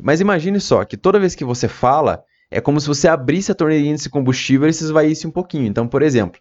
Mas 0.03 0.21
imagine 0.21 0.61
só 0.61 0.85
que 0.85 0.97
toda 0.97 1.21
vez 1.21 1.35
que 1.35 1.45
você 1.45 1.69
fala, 1.69 2.23
é 2.51 2.61
como 2.61 2.81
se 2.81 2.87
você 2.87 3.09
abrisse 3.09 3.53
a 3.53 3.55
torneirinha 3.55 3.93
desse 3.93 4.09
combustível 4.09 4.69
e 4.69 4.73
se 4.73 4.85
esvaísse 4.85 5.27
um 5.27 5.31
pouquinho. 5.31 5.67
Então, 5.67 5.87
por 5.87 6.03
exemplo, 6.03 6.41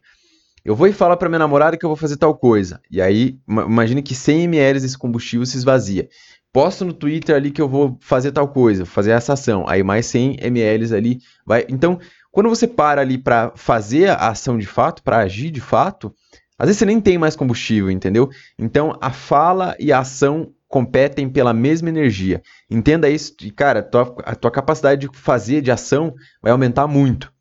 eu 0.63 0.75
vou 0.75 0.87
e 0.87 0.93
falo 0.93 1.15
para 1.17 1.29
minha 1.29 1.39
namorada 1.39 1.77
que 1.77 1.85
eu 1.85 1.89
vou 1.89 1.97
fazer 1.97 2.17
tal 2.17 2.35
coisa. 2.35 2.79
E 2.89 3.01
aí, 3.01 3.37
imagine 3.47 4.01
que 4.01 4.15
100 4.15 4.43
ml 4.43 4.79
desse 4.79 4.97
combustível 4.97 5.45
se 5.45 5.57
esvazia 5.57 6.09
posto 6.55 6.85
no 6.85 6.93
Twitter 6.93 7.35
ali 7.35 7.51
que 7.51 7.61
eu 7.61 7.67
vou 7.67 7.97
fazer 7.99 8.31
tal 8.31 8.47
coisa, 8.47 8.85
fazer 8.85 9.11
essa 9.11 9.33
ação. 9.33 9.65
Aí 9.67 9.83
mais 9.83 10.05
100 10.05 10.37
ml 10.39 10.95
ali 10.95 11.19
vai. 11.45 11.65
Então, 11.67 11.99
quando 12.31 12.47
você 12.47 12.65
para 12.65 13.01
ali 13.01 13.17
para 13.17 13.51
fazer 13.57 14.09
a 14.09 14.29
ação 14.29 14.57
de 14.57 14.65
fato, 14.65 15.03
para 15.03 15.17
agir 15.17 15.51
de 15.51 15.59
fato, 15.59 16.15
às 16.57 16.67
vezes 16.67 16.79
você 16.79 16.85
nem 16.85 17.01
tem 17.01 17.17
mais 17.17 17.35
combustível, 17.35 17.91
entendeu? 17.91 18.29
Então, 18.57 18.97
a 19.01 19.11
fala 19.11 19.75
e 19.77 19.91
a 19.91 19.99
ação 19.99 20.53
competem 20.75 21.29
pela 21.29 21.53
mesma 21.53 21.87
energia. 21.87 22.41
Entenda 22.69 23.09
isso 23.09 23.33
e, 23.41 23.49
cara, 23.49 23.81
tua, 23.81 24.13
a 24.25 24.35
tua 24.35 24.51
capacidade 24.51 25.07
de 25.07 25.17
fazer, 25.17 25.61
de 25.61 25.71
ação, 25.71 26.13
vai 26.41 26.51
aumentar 26.51 26.85
muito. 26.85 27.31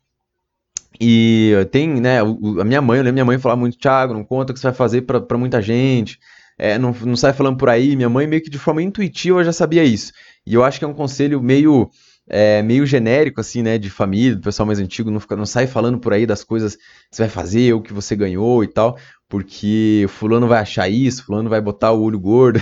E 1.01 1.51
tem, 1.69 1.99
né, 1.99 2.21
a 2.21 2.63
minha 2.63 2.81
mãe, 2.81 2.97
eu 2.97 3.03
lembro 3.03 3.13
minha 3.13 3.25
mãe 3.25 3.37
falar 3.37 3.57
muito, 3.57 3.77
Thiago, 3.77 4.13
não 4.13 4.23
conta 4.23 4.51
o 4.51 4.53
que 4.53 4.59
você 4.61 4.67
vai 4.67 4.73
fazer 4.73 5.01
para 5.01 5.37
muita 5.37 5.61
gente 5.61 6.17
é, 6.57 6.77
não, 6.77 6.91
não 6.91 7.15
sai 7.15 7.33
falando 7.33 7.57
por 7.57 7.69
aí. 7.69 7.95
Minha 7.95 8.09
mãe, 8.09 8.27
meio 8.27 8.41
que 8.41 8.49
de 8.49 8.57
forma 8.57 8.81
intuitiva, 8.81 9.43
já 9.43 9.51
sabia 9.51 9.83
isso. 9.83 10.11
E 10.45 10.53
eu 10.53 10.63
acho 10.63 10.79
que 10.79 10.85
é 10.85 10.87
um 10.87 10.93
conselho 10.93 11.41
meio. 11.41 11.89
É, 12.27 12.61
meio 12.63 12.85
genérico, 12.85 13.39
assim, 13.39 13.61
né, 13.61 13.77
de 13.77 13.89
família, 13.89 14.35
do 14.35 14.41
pessoal 14.41 14.65
mais 14.65 14.79
antigo, 14.79 15.11
não, 15.11 15.19
fica, 15.19 15.35
não 15.35 15.45
sai 15.45 15.67
falando 15.67 15.99
por 15.99 16.11
aí 16.11 16.25
das 16.25 16.43
coisas 16.43 16.75
que 16.75 16.81
você 17.11 17.23
vai 17.23 17.29
fazer, 17.29 17.73
o 17.73 17.81
que 17.81 17.93
você 17.93 18.15
ganhou 18.15 18.63
e 18.63 18.67
tal, 18.67 18.97
porque 19.29 20.05
fulano 20.09 20.47
vai 20.47 20.59
achar 20.59 20.89
isso, 20.89 21.23
fulano 21.23 21.49
vai 21.49 21.61
botar 21.61 21.91
o 21.91 22.01
olho 22.01 22.19
gordo. 22.19 22.59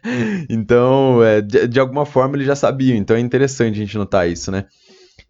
então, 0.50 1.22
é, 1.24 1.40
de, 1.40 1.66
de, 1.66 1.80
alguma 1.80 2.04
forma 2.04 2.36
ele 2.36 2.44
já 2.44 2.54
sabia, 2.54 2.94
então 2.94 3.16
é 3.16 3.20
interessante 3.20 3.76
a 3.76 3.78
gente 3.78 3.96
notar 3.96 4.28
isso, 4.28 4.50
né. 4.50 4.66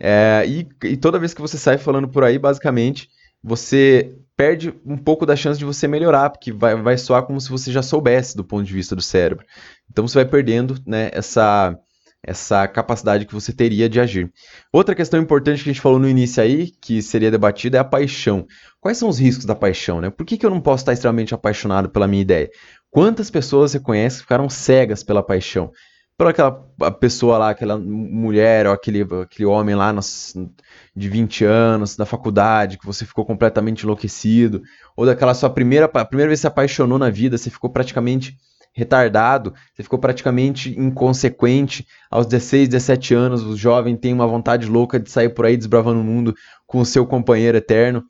É, 0.01 0.45
e, 0.47 0.69
e 0.85 0.97
toda 0.97 1.19
vez 1.19 1.33
que 1.33 1.41
você 1.41 1.57
sai 1.57 1.79
falando 1.79 2.09
por 2.09 2.25
aí, 2.25 2.39
basicamente, 2.39 3.09
você 3.43 4.17
perde 4.37 4.75
um 4.85 4.99
pouco 4.99 5.25
da 5.25 5.35
chance 5.35 5.59
de 5.59 5.65
você 5.65 5.89
melhorar, 5.89 6.31
porque 6.31 6.53
vai, 6.53 6.77
vai 6.77 6.99
soar 6.99 7.23
como 7.23 7.41
se 7.41 7.49
você 7.49 7.73
já 7.73 7.83
soubesse 7.83 8.37
do 8.37 8.45
ponto 8.45 8.65
de 8.65 8.75
vista 8.75 8.95
do 8.95 9.01
cérebro. 9.01 9.47
Então 9.91 10.07
você 10.07 10.19
vai 10.19 10.25
perdendo 10.27 10.77
né, 10.87 11.11
essa, 11.13 11.79
essa 12.23 12.67
capacidade 12.67 13.25
que 13.25 13.35
você 13.35 13.53
teria 13.53 13.89
de 13.89 14.01
agir. 14.01 14.33
Outra 14.73 14.95
questão 14.95 15.21
importante 15.21 15.63
que 15.63 15.71
a 15.71 15.73
gente 15.73 15.83
falou 15.83 15.99
no 15.99 16.09
início 16.09 16.43
aí, 16.43 16.73
que 16.81 17.01
seria 17.01 17.31
debatida, 17.31 17.79
é 17.79 17.81
a 17.81 17.85
paixão. 17.85 18.47
Quais 18.81 18.99
são 18.99 19.09
os 19.09 19.19
riscos 19.19 19.45
da 19.45 19.55
paixão? 19.55 20.01
Né? 20.01 20.11
Por 20.11 20.27
que, 20.27 20.37
que 20.37 20.45
eu 20.45 20.51
não 20.51 20.61
posso 20.61 20.83
estar 20.83 20.93
extremamente 20.93 21.35
apaixonado 21.35 21.89
pela 21.89 22.09
minha 22.09 22.23
ideia? 22.23 22.51
Quantas 22.91 23.31
pessoas 23.31 23.71
você 23.71 23.81
conhece 23.81 24.17
que 24.17 24.23
ficaram 24.23 24.49
cegas 24.49 25.03
pela 25.03 25.23
paixão? 25.23 25.71
Por 26.19 26.29
aquela 26.29 26.53
pessoa 26.99 27.37
lá, 27.37 27.51
aquela 27.51 27.77
mulher 27.77 28.67
ou 28.67 28.73
aquele, 28.73 29.03
aquele 29.03 29.45
homem 29.45 29.75
lá 29.75 29.93
nos, 29.93 30.35
de 30.97 31.09
20 31.11 31.45
anos, 31.45 31.95
da 31.95 32.07
faculdade, 32.07 32.79
que 32.79 32.87
você 32.87 33.05
ficou 33.05 33.25
completamente 33.27 33.83
enlouquecido, 33.83 34.63
ou 34.97 35.05
daquela 35.05 35.35
sua 35.35 35.51
primeira, 35.51 35.87
primeira 35.87 36.31
vez 36.31 36.39
que 36.39 36.43
se 36.43 36.47
apaixonou 36.47 36.99
na 36.99 37.11
vida, 37.11 37.37
você 37.37 37.51
ficou 37.51 37.69
praticamente 37.69 38.35
retardado, 38.77 39.55
você 39.75 39.83
ficou 39.83 39.99
praticamente 39.99 40.79
inconsequente. 40.79 41.87
Aos 42.11 42.27
16, 42.27 42.69
17 42.69 43.15
anos, 43.15 43.43
o 43.43 43.57
jovem 43.57 43.97
tem 43.97 44.13
uma 44.13 44.27
vontade 44.27 44.69
louca 44.69 45.01
de 45.01 45.11
sair 45.11 45.31
por 45.31 45.47
aí 45.47 45.57
desbravando 45.57 46.01
o 46.01 46.05
mundo 46.05 46.35
com 46.67 46.79
o 46.79 46.85
seu 46.85 47.07
companheiro 47.07 47.57
eterno. 47.57 48.05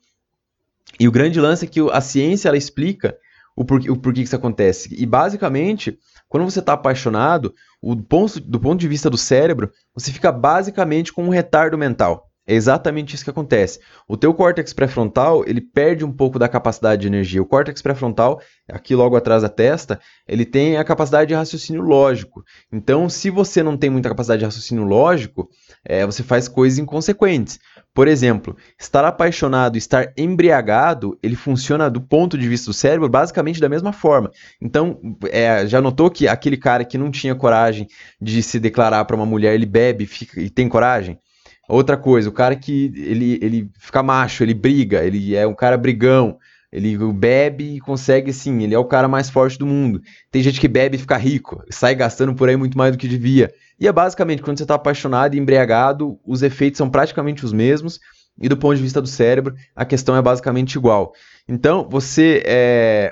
E 0.99 1.07
o 1.07 1.11
grande 1.11 1.39
lance 1.39 1.63
é 1.63 1.67
que 1.69 1.79
a 1.91 2.01
ciência 2.01 2.49
ela 2.49 2.57
explica 2.57 3.17
o 3.55 3.63
porquê, 3.63 3.89
o 3.89 3.95
porquê 3.95 4.21
que 4.21 4.27
isso 4.27 4.35
acontece. 4.35 4.93
E 4.93 5.05
basicamente, 5.05 5.97
quando 6.27 6.43
você 6.43 6.59
está 6.59 6.73
apaixonado, 6.73 7.55
o 7.81 7.95
ponto, 7.95 8.37
do 8.41 8.59
ponto 8.59 8.79
de 8.79 8.87
vista 8.89 9.09
do 9.09 9.17
cérebro, 9.17 9.71
você 9.95 10.11
fica 10.11 10.33
basicamente 10.33 11.13
com 11.13 11.23
um 11.23 11.29
retardo 11.29 11.77
mental. 11.77 12.26
É 12.47 12.53
exatamente 12.53 13.13
isso 13.13 13.25
que 13.25 13.29
acontece. 13.29 13.81
O 14.07 14.15
teu 14.15 14.33
córtex 14.33 14.71
pré-frontal, 14.71 15.43
ele 15.45 15.59
perde 15.59 16.05
um 16.05 16.11
pouco 16.13 16.39
da 16.39 16.47
capacidade 16.47 17.01
de 17.01 17.07
energia. 17.07 17.41
O 17.41 17.45
córtex 17.45 17.81
pré-frontal, 17.81 18.39
aqui 18.71 18.95
logo 18.95 19.17
atrás 19.17 19.41
da 19.41 19.49
testa, 19.49 19.99
ele 20.25 20.45
tem 20.45 20.77
a 20.77 20.83
capacidade 20.85 21.27
de 21.27 21.33
raciocínio 21.33 21.81
lógico. 21.81 22.45
Então, 22.71 23.09
se 23.09 23.29
você 23.29 23.61
não 23.61 23.75
tem 23.75 23.89
muita 23.89 24.07
capacidade 24.07 24.39
de 24.39 24.45
raciocínio 24.45 24.85
lógico, 24.85 25.49
é, 25.83 26.05
você 26.05 26.23
faz 26.23 26.47
coisas 26.47 26.79
inconsequentes. 26.79 27.59
Por 27.93 28.07
exemplo, 28.07 28.55
estar 28.79 29.03
apaixonado, 29.03 29.77
estar 29.77 30.13
embriagado, 30.15 31.19
ele 31.21 31.35
funciona 31.35 31.89
do 31.89 31.99
ponto 31.99 32.37
de 32.37 32.47
vista 32.47 32.67
do 32.67 32.73
cérebro 32.73 33.09
basicamente 33.09 33.59
da 33.59 33.67
mesma 33.67 33.91
forma. 33.91 34.31
Então, 34.61 35.01
é, 35.31 35.67
já 35.67 35.81
notou 35.81 36.09
que 36.09 36.29
aquele 36.29 36.55
cara 36.55 36.85
que 36.85 36.97
não 36.97 37.11
tinha 37.11 37.35
coragem 37.35 37.87
de 38.21 38.41
se 38.41 38.57
declarar 38.57 39.03
para 39.03 39.17
uma 39.17 39.25
mulher, 39.25 39.53
ele 39.53 39.65
bebe 39.65 40.05
fica, 40.05 40.39
e 40.39 40.49
tem 40.49 40.69
coragem? 40.69 41.19
Outra 41.67 41.97
coisa, 41.97 42.29
o 42.29 42.33
cara 42.33 42.55
que 42.55 42.91
ele, 42.95 43.39
ele 43.41 43.69
fica 43.77 44.01
macho, 44.01 44.43
ele 44.43 44.53
briga, 44.53 45.03
ele 45.03 45.35
é 45.35 45.45
um 45.45 45.53
cara 45.53 45.77
brigão, 45.77 46.37
ele 46.71 46.97
bebe 47.13 47.75
e 47.75 47.79
consegue, 47.79 48.31
sim, 48.31 48.63
ele 48.63 48.73
é 48.73 48.79
o 48.79 48.85
cara 48.85 49.07
mais 49.07 49.29
forte 49.29 49.57
do 49.57 49.65
mundo. 49.65 50.01
Tem 50.31 50.41
gente 50.41 50.59
que 50.59 50.67
bebe 50.67 50.95
e 50.95 50.99
fica 50.99 51.17
rico, 51.17 51.63
sai 51.69 51.95
gastando 51.95 52.33
por 52.33 52.47
aí 52.47 52.55
muito 52.55 52.77
mais 52.77 52.91
do 52.91 52.97
que 52.97 53.07
devia. 53.07 53.51
E 53.79 53.87
é 53.87 53.91
basicamente, 53.91 54.41
quando 54.41 54.57
você 54.57 54.63
está 54.63 54.75
apaixonado 54.75 55.35
e 55.35 55.39
embriagado, 55.39 56.19
os 56.25 56.41
efeitos 56.41 56.77
são 56.77 56.89
praticamente 56.89 57.43
os 57.43 57.51
mesmos, 57.51 57.99
e 58.39 58.47
do 58.47 58.57
ponto 58.57 58.75
de 58.75 58.83
vista 58.83 59.01
do 59.01 59.07
cérebro, 59.07 59.55
a 59.75 59.83
questão 59.83 60.15
é 60.15 60.21
basicamente 60.21 60.75
igual. 60.75 61.11
Então, 61.47 61.87
você 61.89 62.43
é, 62.45 63.11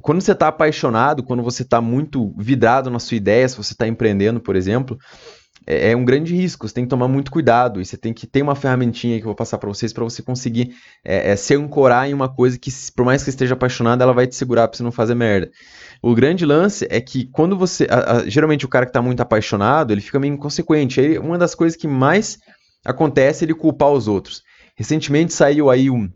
quando 0.00 0.20
você 0.20 0.32
está 0.32 0.48
apaixonado, 0.48 1.22
quando 1.22 1.42
você 1.42 1.62
está 1.62 1.80
muito 1.80 2.34
vidrado 2.36 2.90
na 2.90 2.98
sua 2.98 3.16
ideia, 3.16 3.48
se 3.48 3.56
você 3.56 3.72
está 3.72 3.86
empreendendo, 3.86 4.40
por 4.40 4.56
exemplo, 4.56 4.98
é, 5.66 5.90
é, 5.90 5.96
um 5.96 6.04
grande 6.04 6.34
risco, 6.34 6.66
você 6.66 6.74
tem 6.74 6.84
que 6.84 6.90
tomar 6.90 7.08
muito 7.08 7.30
cuidado 7.30 7.80
e 7.80 7.84
você 7.84 7.96
tem 7.96 8.12
que 8.12 8.26
ter 8.26 8.42
uma 8.42 8.54
ferramentinha 8.54 9.16
que 9.18 9.22
eu 9.22 9.28
vou 9.28 9.34
passar 9.34 9.58
para 9.58 9.68
vocês 9.68 9.92
para 9.92 10.04
você 10.04 10.22
conseguir 10.22 10.74
é, 11.04 11.30
é, 11.30 11.36
se 11.36 11.54
ancorar 11.54 12.08
em 12.08 12.14
uma 12.14 12.28
coisa 12.28 12.58
que, 12.58 12.70
por 12.94 13.04
mais 13.04 13.22
que 13.22 13.30
esteja 13.30 13.54
apaixonado, 13.54 14.02
ela 14.02 14.12
vai 14.12 14.26
te 14.26 14.34
segurar 14.34 14.68
para 14.68 14.76
você 14.76 14.82
não 14.82 14.92
fazer 14.92 15.14
merda. 15.14 15.50
O 16.02 16.14
grande 16.14 16.44
lance 16.44 16.86
é 16.90 17.00
que 17.00 17.26
quando 17.26 17.56
você. 17.56 17.86
A, 17.88 18.18
a, 18.18 18.28
geralmente 18.28 18.64
o 18.64 18.68
cara 18.68 18.86
que 18.86 18.90
está 18.90 19.00
muito 19.00 19.20
apaixonado, 19.20 19.92
ele 19.92 20.00
fica 20.00 20.18
meio 20.18 20.34
inconsequente. 20.34 21.00
Aí, 21.00 21.18
uma 21.18 21.38
das 21.38 21.54
coisas 21.54 21.76
que 21.76 21.86
mais 21.86 22.38
acontece 22.84 23.44
é 23.44 23.46
ele 23.46 23.54
culpar 23.54 23.90
os 23.90 24.08
outros. 24.08 24.42
Recentemente 24.76 25.32
saiu 25.32 25.70
aí 25.70 25.90
um, 25.90 26.10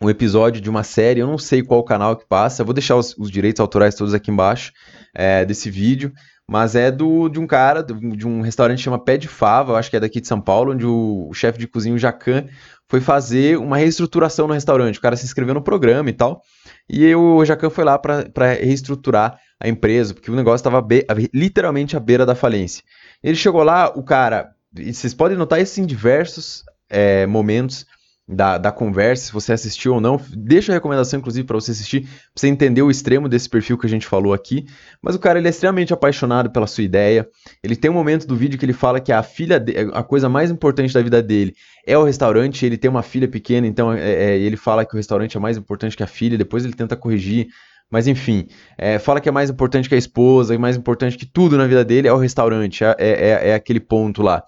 um 0.00 0.10
episódio 0.10 0.60
de 0.60 0.68
uma 0.68 0.82
série, 0.82 1.20
eu 1.20 1.26
não 1.26 1.38
sei 1.38 1.62
qual 1.62 1.82
canal 1.82 2.16
que 2.16 2.26
passa, 2.26 2.62
eu 2.62 2.66
vou 2.66 2.74
deixar 2.74 2.96
os, 2.96 3.16
os 3.16 3.30
direitos 3.30 3.60
autorais 3.60 3.94
todos 3.94 4.14
aqui 4.14 4.30
embaixo 4.30 4.72
é, 5.14 5.44
desse 5.44 5.70
vídeo, 5.70 6.12
mas 6.48 6.74
é 6.74 6.90
do, 6.90 7.28
de 7.28 7.38
um 7.38 7.46
cara, 7.46 7.82
de 7.82 8.26
um 8.26 8.40
restaurante 8.40 8.78
que 8.78 8.84
chama 8.84 8.98
Pé 8.98 9.18
de 9.18 9.28
Fava, 9.28 9.72
eu 9.72 9.76
acho 9.76 9.90
que 9.90 9.96
é 9.96 10.00
daqui 10.00 10.18
de 10.18 10.26
São 10.26 10.40
Paulo, 10.40 10.72
onde 10.72 10.86
o, 10.86 11.28
o 11.28 11.34
chefe 11.34 11.58
de 11.58 11.66
cozinha, 11.66 11.94
o 11.94 11.98
Jacan, 11.98 12.46
foi 12.88 13.02
fazer 13.02 13.58
uma 13.58 13.76
reestruturação 13.76 14.46
no 14.46 14.54
restaurante. 14.54 14.98
O 14.98 15.02
cara 15.02 15.14
se 15.14 15.26
inscreveu 15.26 15.52
no 15.52 15.62
programa 15.62 16.08
e 16.08 16.12
tal, 16.14 16.42
e 16.88 17.14
o 17.14 17.44
Jacan 17.44 17.68
foi 17.68 17.84
lá 17.84 17.98
para 17.98 18.54
reestruturar 18.54 19.38
a 19.60 19.68
empresa, 19.68 20.14
porque 20.14 20.30
o 20.30 20.36
negócio 20.36 20.66
estava 20.66 20.86
literalmente 21.34 21.96
à 21.96 22.00
beira 22.00 22.24
da 22.24 22.34
falência. 22.34 22.82
Ele 23.22 23.36
chegou 23.36 23.62
lá, 23.62 23.92
o 23.94 24.02
cara, 24.02 24.52
vocês 24.72 25.12
podem 25.12 25.36
notar 25.36 25.60
isso 25.60 25.80
em 25.80 25.86
diversos 25.86 26.64
é, 26.88 27.26
momentos, 27.26 27.84
da, 28.28 28.58
da 28.58 28.70
conversa, 28.70 29.26
se 29.26 29.32
você 29.32 29.54
assistiu 29.54 29.94
ou 29.94 30.00
não. 30.00 30.20
Deixa 30.36 30.70
a 30.70 30.74
recomendação, 30.74 31.18
inclusive, 31.18 31.46
para 31.46 31.58
você 31.58 31.70
assistir, 31.70 32.02
pra 32.02 32.10
você 32.36 32.48
entender 32.48 32.82
o 32.82 32.90
extremo 32.90 33.28
desse 33.28 33.48
perfil 33.48 33.78
que 33.78 33.86
a 33.86 33.88
gente 33.88 34.06
falou 34.06 34.34
aqui. 34.34 34.66
Mas 35.00 35.14
o 35.14 35.18
cara 35.18 35.38
ele 35.38 35.46
é 35.46 35.50
extremamente 35.50 35.94
apaixonado 35.94 36.50
pela 36.50 36.66
sua 36.66 36.84
ideia. 36.84 37.26
Ele 37.62 37.74
tem 37.74 37.90
um 37.90 37.94
momento 37.94 38.26
do 38.26 38.36
vídeo 38.36 38.58
que 38.58 38.66
ele 38.66 38.74
fala 38.74 39.00
que 39.00 39.12
a 39.12 39.22
filha, 39.22 39.58
de, 39.58 39.74
a 39.94 40.02
coisa 40.02 40.28
mais 40.28 40.50
importante 40.50 40.92
da 40.92 41.00
vida 41.00 41.22
dele 41.22 41.54
é 41.86 41.96
o 41.96 42.04
restaurante. 42.04 42.66
Ele 42.66 42.76
tem 42.76 42.90
uma 42.90 43.02
filha 43.02 43.26
pequena, 43.26 43.66
então 43.66 43.92
é, 43.92 44.12
é, 44.12 44.38
ele 44.38 44.56
fala 44.56 44.84
que 44.84 44.94
o 44.94 44.98
restaurante 44.98 45.36
é 45.36 45.40
mais 45.40 45.56
importante 45.56 45.96
que 45.96 46.02
a 46.02 46.06
filha. 46.06 46.36
Depois 46.36 46.64
ele 46.64 46.74
tenta 46.74 46.94
corrigir. 46.96 47.48
Mas 47.90 48.06
enfim, 48.06 48.46
é, 48.76 48.98
fala 48.98 49.18
que 49.18 49.30
é 49.30 49.32
mais 49.32 49.48
importante 49.48 49.88
que 49.88 49.94
a 49.94 49.98
esposa, 49.98 50.54
e 50.54 50.58
mais 50.58 50.76
importante 50.76 51.16
que 51.16 51.24
tudo 51.24 51.56
na 51.56 51.66
vida 51.66 51.82
dele 51.82 52.06
é 52.06 52.12
o 52.12 52.18
restaurante, 52.18 52.84
é, 52.84 52.94
é, 52.98 53.48
é 53.48 53.54
aquele 53.54 53.80
ponto 53.80 54.20
lá 54.20 54.44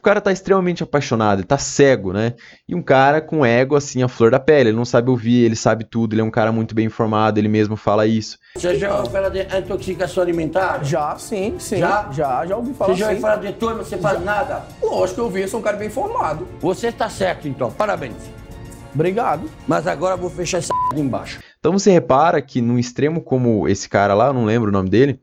o 0.00 0.02
cara 0.02 0.18
tá 0.18 0.32
extremamente 0.32 0.82
apaixonado, 0.82 1.40
ele 1.40 1.46
tá 1.46 1.58
cego, 1.58 2.10
né? 2.10 2.32
E 2.66 2.74
um 2.74 2.80
cara 2.80 3.20
com 3.20 3.44
ego 3.44 3.76
assim, 3.76 4.02
a 4.02 4.08
flor 4.08 4.30
da 4.30 4.40
pele, 4.40 4.70
ele 4.70 4.76
não 4.76 4.84
sabe 4.86 5.10
ouvir, 5.10 5.44
ele 5.44 5.54
sabe 5.54 5.84
tudo, 5.84 6.14
ele 6.14 6.22
é 6.22 6.24
um 6.24 6.30
cara 6.30 6.50
muito 6.50 6.74
bem 6.74 6.86
informado, 6.86 7.38
ele 7.38 7.48
mesmo 7.48 7.76
fala 7.76 8.06
isso. 8.06 8.38
Você 8.56 8.76
já 8.76 8.96
ouviu 8.96 9.12
falar 9.12 9.28
de 9.28 9.42
intoxicação 9.58 10.22
alimentar? 10.22 10.82
Já, 10.82 11.16
sim, 11.18 11.58
sim. 11.58 11.76
Já? 11.76 12.10
Já, 12.10 12.46
já 12.46 12.56
ouvi 12.56 12.72
falar 12.72 12.94
Você 12.94 12.98
já 12.98 13.06
ouviu 13.08 13.20
falar 13.20 13.36
de 13.36 13.52
turma, 13.52 13.84
você 13.84 13.98
faz 13.98 14.18
Já. 14.18 14.24
nada? 14.24 14.64
Lógico 14.82 15.16
que 15.16 15.20
eu 15.20 15.24
ouvi, 15.26 15.42
eu 15.42 15.48
sou 15.48 15.60
um 15.60 15.62
cara 15.62 15.76
bem 15.76 15.88
informado. 15.88 16.48
Você 16.60 16.86
está 16.86 17.10
certo 17.10 17.46
então, 17.46 17.70
parabéns. 17.70 18.16
Obrigado. 18.94 19.50
Mas 19.68 19.86
agora 19.86 20.14
eu 20.14 20.18
vou 20.18 20.30
fechar 20.30 20.58
essa 20.58 20.72
de 20.94 21.00
embaixo. 21.00 21.40
Então 21.58 21.72
você 21.72 21.90
repara 21.90 22.40
que 22.40 22.62
num 22.62 22.78
extremo 22.78 23.20
como 23.20 23.68
esse 23.68 23.86
cara 23.86 24.14
lá, 24.14 24.28
eu 24.28 24.32
não 24.32 24.46
lembro 24.46 24.70
o 24.70 24.72
nome 24.72 24.88
dele, 24.88 25.20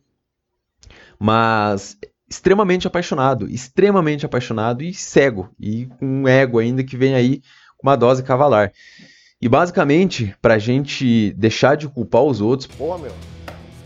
mas 1.19 1.97
extremamente 2.29 2.87
apaixonado, 2.87 3.49
extremamente 3.49 4.25
apaixonado 4.25 4.83
e 4.83 4.93
cego, 4.93 5.49
e 5.59 5.85
com 5.85 6.05
um 6.05 6.27
ego 6.27 6.59
ainda 6.59 6.83
que 6.83 6.97
vem 6.97 7.15
aí 7.15 7.41
com 7.77 7.87
uma 7.87 7.95
dose 7.95 8.23
cavalar. 8.23 8.71
E 9.41 9.47
basicamente, 9.47 10.35
pra 10.41 10.57
gente 10.57 11.31
deixar 11.33 11.77
de 11.77 11.87
culpar 11.87 12.23
os 12.23 12.41
outros, 12.41 12.67
Pô, 12.67 12.97
meu. 12.97 13.11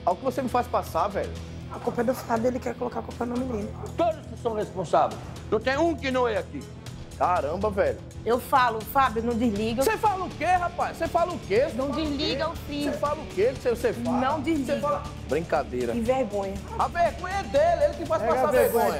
Olha 0.05 0.13
o 0.13 0.15
que 0.15 0.23
você 0.23 0.41
me 0.41 0.49
faz 0.49 0.65
passar, 0.67 1.07
velho. 1.07 1.29
A 1.71 1.79
culpa 1.79 2.01
é 2.01 2.03
do 2.03 2.13
Fábio, 2.13 2.47
ele 2.47 2.59
quer 2.59 2.73
colocar 2.75 2.99
a 2.99 3.03
culpa 3.03 3.25
no 3.25 3.37
menino. 3.37 3.69
Todos 3.95 4.19
são 4.41 4.53
responsáveis. 4.53 5.19
Não 5.49 5.59
tem 5.59 5.77
um 5.77 5.95
que 5.95 6.09
não 6.09 6.27
é 6.27 6.37
aqui. 6.37 6.59
Caramba, 7.21 7.69
velho. 7.69 7.99
Eu 8.25 8.39
falo, 8.39 8.81
Fábio, 8.81 9.21
não 9.21 9.35
desliga. 9.35 9.83
Você 9.83 9.95
fala 9.95 10.25
o 10.25 10.29
quê, 10.31 10.45
rapaz? 10.45 10.97
Você 10.97 11.07
fala 11.07 11.31
o 11.31 11.37
quê? 11.37 11.67
Você 11.69 11.77
Não 11.77 11.91
o 11.91 11.95
desliga 11.95 12.49
o 12.49 12.55
filho. 12.55 12.91
Você 12.91 12.97
fala 12.97 13.21
o 13.21 13.25
quê 13.35 13.53
que 13.53 13.69
você, 13.69 13.93
fala? 13.93 14.19
Não 14.19 14.41
desliga. 14.41 14.73
Você 14.73 14.79
fala... 14.79 15.03
Brincadeira. 15.29 15.93
Que 15.93 15.99
vergonha. 15.99 16.55
A 16.79 16.87
vergonha 16.87 17.35
é 17.35 17.43
dele, 17.43 17.83
ele 17.83 17.93
que 17.93 18.05
faz 18.07 18.23
passar 18.23 18.47
vergonha. 18.47 18.97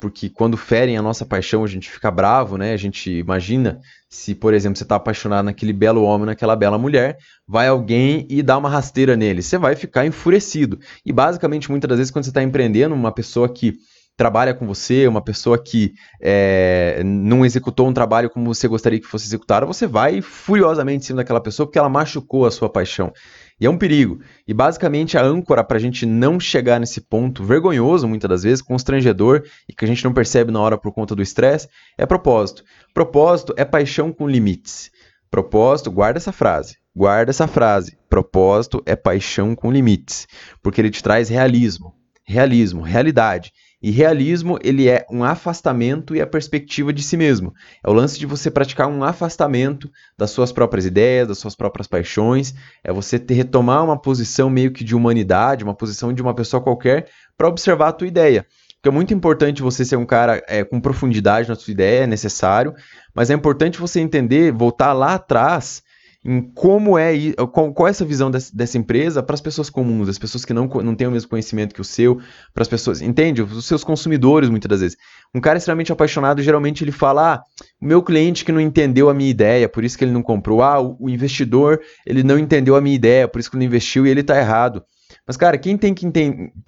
porque 0.00 0.30
quando 0.30 0.56
ferem 0.56 0.96
a 0.96 1.02
nossa 1.02 1.26
paixão, 1.26 1.64
a 1.64 1.66
gente 1.66 1.90
fica 1.90 2.08
bravo, 2.08 2.56
né? 2.56 2.72
A 2.72 2.76
gente 2.76 3.10
imagina 3.10 3.80
se, 4.08 4.32
por 4.32 4.54
exemplo, 4.54 4.78
você 4.78 4.84
tá 4.84 4.94
apaixonado 4.94 5.46
naquele 5.46 5.72
belo 5.72 6.04
homem, 6.04 6.26
naquela 6.26 6.54
bela 6.54 6.78
mulher, 6.78 7.18
vai 7.48 7.66
alguém 7.66 8.24
e 8.30 8.44
dá 8.44 8.56
uma 8.56 8.68
rasteira 8.68 9.16
nele, 9.16 9.42
você 9.42 9.58
vai 9.58 9.74
ficar 9.74 10.06
enfurecido. 10.06 10.78
E 11.04 11.12
basicamente, 11.12 11.68
muitas 11.68 11.88
das 11.88 11.98
vezes, 11.98 12.12
quando 12.12 12.24
você 12.24 12.30
está 12.30 12.44
empreendendo, 12.44 12.94
uma 12.94 13.10
pessoa 13.10 13.48
que 13.48 13.74
trabalha 14.16 14.54
com 14.54 14.66
você, 14.66 15.06
uma 15.06 15.20
pessoa 15.20 15.58
que 15.58 15.92
é, 16.20 17.02
não 17.04 17.44
executou 17.44 17.86
um 17.86 17.92
trabalho 17.92 18.30
como 18.30 18.52
você 18.52 18.66
gostaria 18.66 18.98
que 18.98 19.06
fosse 19.06 19.26
executado, 19.26 19.66
você 19.66 19.86
vai 19.86 20.22
furiosamente 20.22 21.04
em 21.04 21.06
cima 21.08 21.18
daquela 21.18 21.40
pessoa 21.40 21.66
porque 21.66 21.78
ela 21.78 21.88
machucou 21.88 22.46
a 22.46 22.50
sua 22.50 22.68
paixão. 22.70 23.12
E 23.60 23.66
é 23.66 23.70
um 23.70 23.76
perigo. 23.76 24.20
E 24.46 24.54
basicamente 24.54 25.18
a 25.18 25.22
âncora 25.22 25.62
para 25.62 25.76
a 25.76 25.80
gente 25.80 26.06
não 26.06 26.40
chegar 26.40 26.80
nesse 26.80 27.00
ponto 27.00 27.44
vergonhoso, 27.44 28.08
muitas 28.08 28.28
das 28.28 28.42
vezes, 28.42 28.62
constrangedor 28.62 29.42
e 29.68 29.74
que 29.74 29.84
a 29.84 29.88
gente 29.88 30.04
não 30.04 30.12
percebe 30.12 30.50
na 30.50 30.60
hora 30.60 30.78
por 30.78 30.92
conta 30.92 31.14
do 31.14 31.22
estresse, 31.22 31.68
é 31.98 32.06
propósito. 32.06 32.64
Propósito 32.94 33.54
é 33.56 33.64
paixão 33.64 34.12
com 34.12 34.28
limites. 34.28 34.90
Propósito, 35.30 35.90
guarda 35.90 36.18
essa 36.18 36.32
frase. 36.32 36.76
Guarda 36.94 37.30
essa 37.30 37.46
frase. 37.46 37.98
Propósito 38.08 38.82
é 38.86 38.96
paixão 38.96 39.54
com 39.54 39.70
limites, 39.70 40.26
porque 40.62 40.80
ele 40.80 40.90
te 40.90 41.02
traz 41.02 41.28
realismo. 41.28 41.94
Realismo, 42.26 42.80
realidade. 42.80 43.52
E 43.82 43.90
realismo, 43.90 44.58
ele 44.62 44.88
é 44.88 45.04
um 45.10 45.22
afastamento 45.22 46.16
e 46.16 46.20
a 46.20 46.26
perspectiva 46.26 46.92
de 46.92 47.02
si 47.02 47.16
mesmo. 47.16 47.52
É 47.84 47.90
o 47.90 47.92
lance 47.92 48.18
de 48.18 48.24
você 48.24 48.50
praticar 48.50 48.88
um 48.88 49.04
afastamento 49.04 49.90
das 50.16 50.30
suas 50.30 50.50
próprias 50.50 50.86
ideias, 50.86 51.28
das 51.28 51.38
suas 51.38 51.54
próprias 51.54 51.86
paixões. 51.86 52.54
É 52.82 52.92
você 52.92 53.18
ter, 53.18 53.34
retomar 53.34 53.84
uma 53.84 54.00
posição 54.00 54.48
meio 54.48 54.72
que 54.72 54.82
de 54.82 54.96
humanidade, 54.96 55.62
uma 55.62 55.74
posição 55.74 56.12
de 56.12 56.22
uma 56.22 56.34
pessoa 56.34 56.62
qualquer, 56.62 57.08
para 57.36 57.48
observar 57.48 57.88
a 57.88 57.92
tua 57.92 58.08
ideia. 58.08 58.46
Porque 58.76 58.88
é 58.88 58.92
muito 58.92 59.12
importante 59.12 59.62
você 59.62 59.84
ser 59.84 59.96
um 59.96 60.06
cara 60.06 60.42
é, 60.48 60.64
com 60.64 60.80
profundidade 60.80 61.48
na 61.48 61.54
sua 61.54 61.72
ideia, 61.72 62.04
é 62.04 62.06
necessário, 62.06 62.74
mas 63.14 63.30
é 63.30 63.34
importante 63.34 63.78
você 63.78 64.00
entender, 64.00 64.52
voltar 64.52 64.92
lá 64.92 65.14
atrás 65.14 65.82
em 66.26 66.42
como 66.42 66.98
é 66.98 67.32
qual, 67.52 67.72
qual 67.72 67.86
é 67.86 67.90
essa 67.90 68.04
visão 68.04 68.28
dessa, 68.28 68.54
dessa 68.54 68.76
empresa 68.76 69.22
para 69.22 69.34
as 69.34 69.40
pessoas 69.40 69.70
comuns, 69.70 70.08
as 70.08 70.18
pessoas 70.18 70.44
que 70.44 70.52
não, 70.52 70.66
não 70.66 70.94
têm 70.96 71.06
o 71.06 71.10
mesmo 71.12 71.30
conhecimento 71.30 71.72
que 71.72 71.80
o 71.80 71.84
seu, 71.84 72.20
para 72.52 72.62
as 72.62 72.68
pessoas, 72.68 73.00
entende? 73.00 73.42
Os 73.42 73.64
seus 73.64 73.84
consumidores, 73.84 74.50
muitas 74.50 74.68
das 74.68 74.80
vezes. 74.80 74.96
Um 75.32 75.40
cara 75.40 75.56
extremamente 75.56 75.92
apaixonado, 75.92 76.42
geralmente 76.42 76.82
ele 76.82 76.90
fala: 76.90 77.34
ah, 77.34 77.42
o 77.80 77.86
meu 77.86 78.02
cliente 78.02 78.44
que 78.44 78.50
não 78.50 78.60
entendeu 78.60 79.08
a 79.08 79.14
minha 79.14 79.30
ideia, 79.30 79.68
por 79.68 79.84
isso 79.84 79.96
que 79.96 80.02
ele 80.02 80.12
não 80.12 80.22
comprou. 80.22 80.62
Ah, 80.62 80.80
o, 80.80 81.08
investidor, 81.08 81.80
ele 82.04 82.24
não 82.24 82.38
entendeu 82.38 82.74
a 82.74 82.80
minha 82.80 82.96
ideia, 82.96 83.28
por 83.28 83.38
isso 83.38 83.48
que 83.48 83.56
ele 83.56 83.64
investiu 83.64 84.04
e 84.04 84.10
ele 84.10 84.22
está 84.22 84.36
errado. 84.36 84.82
Mas, 85.26 85.36
cara, 85.36 85.58
quem 85.58 85.76
tem, 85.76 85.92
que 85.92 86.06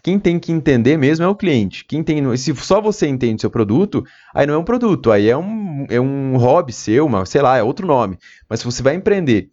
quem 0.02 0.18
tem 0.18 0.38
que 0.38 0.50
entender 0.50 0.96
mesmo 0.96 1.24
é 1.24 1.28
o 1.28 1.36
cliente. 1.36 1.84
Quem 1.84 2.02
tem, 2.02 2.36
se 2.36 2.54
só 2.56 2.80
você 2.80 3.06
entende 3.06 3.40
seu 3.40 3.50
produto, 3.50 4.04
aí 4.34 4.46
não 4.46 4.54
é 4.54 4.58
um 4.58 4.64
produto, 4.64 5.12
aí 5.12 5.28
é 5.28 5.36
um, 5.36 5.86
é 5.88 6.00
um 6.00 6.36
hobby 6.36 6.72
seu, 6.72 7.06
uma, 7.06 7.24
sei 7.24 7.40
lá, 7.40 7.56
é 7.56 7.62
outro 7.62 7.86
nome. 7.86 8.18
Mas 8.48 8.58
se 8.58 8.66
você 8.66 8.82
vai 8.82 8.96
empreender, 8.96 9.48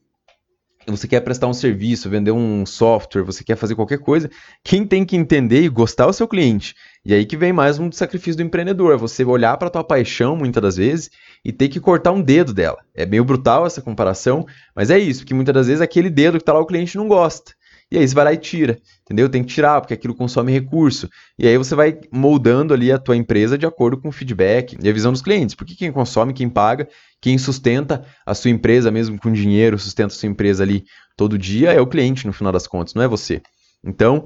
você 0.88 1.08
quer 1.08 1.20
prestar 1.22 1.48
um 1.48 1.54
serviço, 1.54 2.10
vender 2.10 2.32
um 2.32 2.66
software, 2.66 3.24
você 3.24 3.44
quer 3.44 3.56
fazer 3.56 3.76
qualquer 3.76 4.00
coisa, 4.00 4.30
quem 4.64 4.86
tem 4.86 5.06
que 5.06 5.16
entender 5.16 5.62
e 5.62 5.70
gostar 5.70 6.06
é 6.06 6.08
o 6.08 6.14
seu 6.14 6.28
cliente. 6.28 6.76
E 7.04 7.14
aí 7.14 7.26
que 7.26 7.38
vem 7.38 7.54
mais 7.54 7.78
um 7.78 7.92
sacrifício 7.92 8.38
do 8.38 8.44
empreendedor, 8.44 8.94
é 8.94 8.98
você 8.98 9.24
olhar 9.24 9.56
para 9.58 9.70
tua 9.70 9.84
paixão 9.84 10.36
muitas 10.36 10.62
das 10.62 10.78
vezes 10.78 11.10
e 11.44 11.52
ter 11.52 11.70
que 11.70 11.80
cortar 11.80 12.12
um 12.12 12.22
dedo 12.22 12.54
dela. 12.54 12.80
É 12.94 13.06
meio 13.06 13.24
brutal 13.24 13.66
essa 13.68 13.82
comparação, 13.82 14.46
mas 14.76 14.90
é 14.90 14.98
isso, 14.98 15.22
porque 15.22 15.34
muitas 15.34 15.54
das 15.54 15.68
vezes 15.68 15.82
aquele 15.82 16.10
dedo 16.10 16.38
que 16.38 16.42
está 16.42 16.54
lá 16.54 16.60
o 16.60 16.66
cliente 16.66 16.98
não 16.98 17.08
gosta. 17.08 17.54
E 17.96 18.00
aí 18.00 18.06
você 18.06 18.14
vai 18.14 18.26
lá 18.26 18.34
e 18.34 18.38
tira, 18.38 18.78
entendeu? 19.04 19.30
Tem 19.30 19.42
que 19.42 19.54
tirar, 19.54 19.80
porque 19.80 19.94
aquilo 19.94 20.14
consome 20.14 20.52
recurso. 20.52 21.10
E 21.40 21.48
aí 21.48 21.58
você 21.58 21.74
vai 21.74 21.98
moldando 22.12 22.74
ali 22.74 22.92
a 22.92 23.00
tua 23.00 23.16
empresa 23.16 23.58
de 23.58 23.66
acordo 23.66 23.98
com 23.98 24.10
o 24.10 24.12
feedback 24.12 24.78
e 24.84 24.90
a 24.90 24.92
visão 24.92 25.14
dos 25.14 25.22
clientes. 25.22 25.56
Porque 25.56 25.76
quem 25.76 25.94
consome, 25.94 26.34
quem 26.34 26.50
paga, 26.50 26.90
quem 27.22 27.38
sustenta 27.38 28.06
a 28.26 28.36
sua 28.36 28.52
empresa 28.52 28.92
mesmo 28.92 29.18
com 29.18 29.32
dinheiro, 29.32 29.80
sustenta 29.80 30.14
a 30.14 30.18
sua 30.18 30.28
empresa 30.28 30.62
ali 30.62 30.84
todo 31.16 31.38
dia 31.38 31.72
é 31.72 31.80
o 31.80 31.88
cliente 31.88 32.28
no 32.28 32.34
final 32.34 32.52
das 32.52 32.68
contas, 32.68 32.94
não 32.94 33.02
é 33.02 33.08
você. 33.08 33.42
Então, 33.82 34.26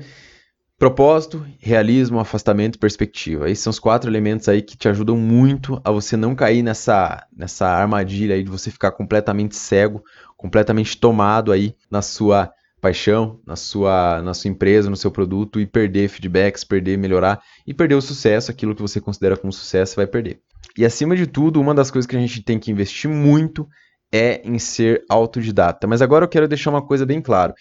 propósito, 0.76 1.46
realismo, 1.60 2.20
afastamento 2.20 2.80
perspectiva. 2.80 3.52
Esses 3.52 3.64
são 3.64 3.70
os 3.70 3.78
quatro 3.78 4.10
elementos 4.10 4.50
aí 4.50 4.64
que 4.64 4.76
te 4.76 4.90
ajudam 4.90 5.16
muito 5.16 5.80
a 5.84 5.92
você 5.92 6.18
não 6.18 6.34
cair 6.34 6.64
nessa, 6.64 7.24
nessa 7.32 7.68
armadilha 7.68 8.34
aí 8.34 8.42
de 8.44 8.50
você 8.50 8.72
ficar 8.72 8.94
completamente 8.94 9.56
cego, 9.56 10.04
completamente 10.36 10.98
tomado 10.98 11.52
aí 11.52 11.76
na 11.92 12.02
sua 12.02 12.52
paixão, 12.80 13.40
na 13.46 13.56
sua, 13.56 14.22
na 14.22 14.34
sua 14.34 14.50
empresa, 14.50 14.90
no 14.90 14.96
seu 14.96 15.12
produto 15.12 15.60
e 15.60 15.66
perder 15.66 16.10
feedbacks, 16.10 16.64
perder, 16.64 16.98
melhorar 16.98 17.42
e 17.66 17.74
perder 17.74 17.96
o 17.96 18.02
sucesso, 18.02 18.52
aquilo 18.52 18.76
que 18.76 18.82
você 18.82 19.02
considera 19.02 19.38
como 19.38 19.52
sucesso, 19.52 19.94
você 19.94 19.96
vai 19.98 20.08
perder. 20.08 20.40
E 20.78 20.86
acima 20.86 21.16
de 21.16 21.28
tudo, 21.28 21.60
uma 21.60 21.74
das 21.74 21.92
coisas 21.92 22.08
que 22.08 22.16
a 22.16 22.20
gente 22.20 22.42
tem 22.42 22.60
que 22.60 22.72
investir 22.72 23.10
muito 23.10 23.68
é 24.12 24.42
em 24.44 24.58
ser 24.58 25.04
autodidata. 25.10 25.88
Mas 25.88 26.02
agora 26.02 26.26
eu 26.26 26.30
quero 26.30 26.48
deixar 26.48 26.70
uma 26.70 26.82
coisa 26.82 27.06
bem 27.06 27.22
clara. 27.22 27.54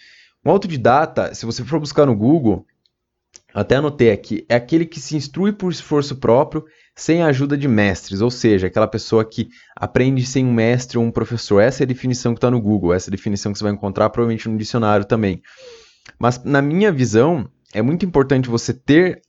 Um 0.45 0.51
autodidata, 0.51 1.33
se 1.35 1.45
você 1.45 1.63
for 1.63 1.79
buscar 1.79 2.05
no 2.05 2.15
Google, 2.15 2.65
até 3.53 3.75
anotei 3.75 4.11
aqui, 4.11 4.45
é 4.47 4.55
aquele 4.55 4.85
que 4.85 4.99
se 4.99 5.15
instrui 5.15 5.51
por 5.51 5.71
esforço 5.71 6.15
próprio, 6.15 6.65
sem 6.99 7.23
a 7.23 7.27
ajuda 7.27 7.57
de 7.57 7.67
mestres, 7.67 8.19
ou 8.19 8.29
seja, 8.29 8.67
aquela 8.67 8.87
pessoa 8.87 9.23
que 9.23 9.47
aprende 9.75 10.25
sem 10.25 10.45
um 10.45 10.53
mestre 10.53 10.97
ou 10.97 11.03
um 11.03 11.11
professor. 11.11 11.61
Essa 11.61 11.83
é 11.83 11.85
a 11.85 11.87
definição 11.87 12.33
que 12.33 12.37
está 12.37 12.51
no 12.51 12.61
Google, 12.61 12.93
essa 12.93 13.09
é 13.09 13.11
a 13.11 13.15
definição 13.15 13.51
que 13.51 13.57
você 13.57 13.63
vai 13.63 13.73
encontrar 13.73 14.09
provavelmente 14.09 14.49
no 14.49 14.57
dicionário 14.57 15.05
também. 15.05 15.41
Mas 16.19 16.43
na 16.43 16.61
minha 16.61 16.91
visão, 16.91 17.49
é 17.73 17.81
muito 17.81 18.05
importante 18.05 18.49
você 18.49 18.73
ter 18.73 19.21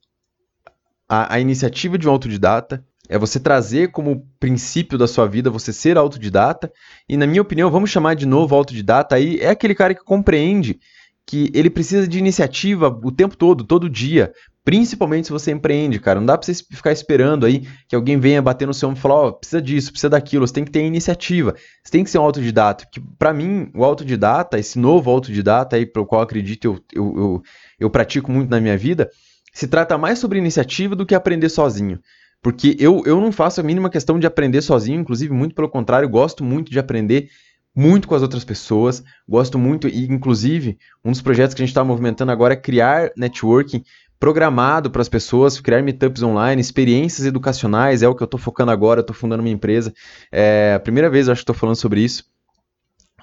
a, 1.09 1.35
a 1.35 1.41
iniciativa 1.41 1.97
de 1.97 2.09
um 2.09 2.11
autodidata, 2.11 2.85
É 3.09 3.19
você 3.19 3.41
trazer 3.41 3.91
como 3.91 4.25
princípio 4.39 4.97
da 4.97 5.09
sua 5.09 5.27
vida 5.27 5.51
você 5.51 5.73
ser 5.73 5.99
autodidata. 5.99 6.73
E 7.09 7.17
na 7.17 7.27
minha 7.27 7.43
opinião, 7.43 7.69
vamos 7.69 7.91
chamar 7.91 8.15
de 8.15 8.25
novo 8.25 8.55
autodidata 8.55 9.17
aí, 9.17 9.39
é 9.41 9.51
aquele 9.51 9.75
cara 9.75 9.95
que 9.95 10.05
compreende 10.05 10.79
que 11.27 11.51
ele 11.53 11.71
precisa 11.71 12.07
de 12.07 12.19
iniciativa 12.19 12.89
o 12.89 13.11
tempo 13.11 13.37
todo, 13.37 13.65
todo 13.65 13.91
dia. 13.91 14.33
Principalmente 14.64 15.27
se 15.27 15.33
você 15.33 15.51
empreende, 15.53 15.99
cara. 15.99 16.20
Não 16.20 16.27
dá 16.27 16.37
pra 16.37 16.46
você 16.46 16.62
ficar 16.70 16.92
esperando 16.92 17.46
aí 17.46 17.66
que 17.88 17.96
alguém 17.96 18.18
venha 18.18 18.42
bater 18.42 18.66
no 18.66 18.75
seu 18.75 18.88
ombro 18.88 18.99
e 18.99 19.03
falar, 19.03 19.14
ó, 19.14 19.29
oh, 19.29 19.33
precisa 19.33 19.61
disso, 19.61 19.90
precisa 19.90 20.11
daquilo. 20.11 20.46
Você 20.46 20.53
tem 20.53 20.64
que 20.64 20.70
ter 20.70 20.85
iniciativa. 20.85 21.55
Você 21.83 21.90
tem 21.90 22.05
que 22.05 22.11
ser 22.11 22.18
um 22.18 22.23
autodidata. 22.23 22.87
Que 22.92 23.01
para 23.18 23.33
mim, 23.33 23.70
o 23.75 23.85
autodidata, 23.85 24.59
esse 24.59 24.79
novo 24.79 25.11
autodidata 25.11 25.77
aí, 25.77 25.87
pelo 25.87 26.07
qual 26.07 26.20
acredito 26.20 26.66
eu, 26.66 26.79
eu, 26.92 27.16
eu, 27.16 27.42
eu 27.81 27.90
pratico 27.90 28.31
muito 28.31 28.51
na 28.51 28.61
minha 28.61 28.77
vida, 28.77 29.11
se 29.53 29.66
trata 29.66 29.96
mais 29.96 30.18
sobre 30.18 30.38
iniciativa 30.38 30.94
do 30.94 31.07
que 31.07 31.14
aprender 31.14 31.49
sozinho. 31.49 31.99
Porque 32.42 32.77
eu, 32.79 33.03
eu 33.05 33.20
não 33.20 33.33
faço 33.33 33.61
a 33.61 33.64
mínima 33.64 33.90
questão 33.90 34.18
de 34.18 34.27
aprender 34.27 34.62
sozinho, 34.62 35.01
inclusive, 35.01 35.33
muito 35.33 35.55
pelo 35.55 35.68
contrário, 35.68 36.09
gosto 36.09 36.44
muito 36.44 36.70
de 36.70 36.79
aprender 36.79 37.29
muito 37.75 38.09
com 38.09 38.14
as 38.14 38.23
outras 38.23 38.44
pessoas, 38.44 39.03
gosto 39.29 39.59
muito, 39.59 39.87
e 39.87 40.05
inclusive, 40.07 40.79
um 41.05 41.12
dos 41.12 41.23
projetos 41.23 41.55
que 41.55 41.62
a 41.62 41.64
gente 41.64 41.70
está 41.70 41.85
movimentando 41.85 42.33
agora 42.33 42.55
é 42.55 42.57
criar 42.57 43.11
networking 43.16 43.85
programado 44.21 44.91
para 44.91 45.01
as 45.01 45.09
pessoas, 45.09 45.59
criar 45.59 45.83
meetups 45.83 46.23
online, 46.23 46.61
experiências 46.61 47.27
educacionais, 47.27 48.03
é 48.03 48.09
o 48.09 48.15
que 48.15 48.23
eu 48.23 48.27
estou 48.27 48.39
focando 48.39 48.71
agora, 48.71 49.01
estou 49.01 49.17
fundando 49.17 49.43
minha 49.43 49.55
empresa. 49.55 49.95
É 50.31 50.75
a 50.77 50.81
primeira 50.81 51.09
vez, 51.09 51.27
eu 51.27 51.33
acho 51.33 51.41
que 51.41 51.45
estou 51.45 51.57
falando 51.57 51.77
sobre 51.77 52.03
isso. 52.03 52.25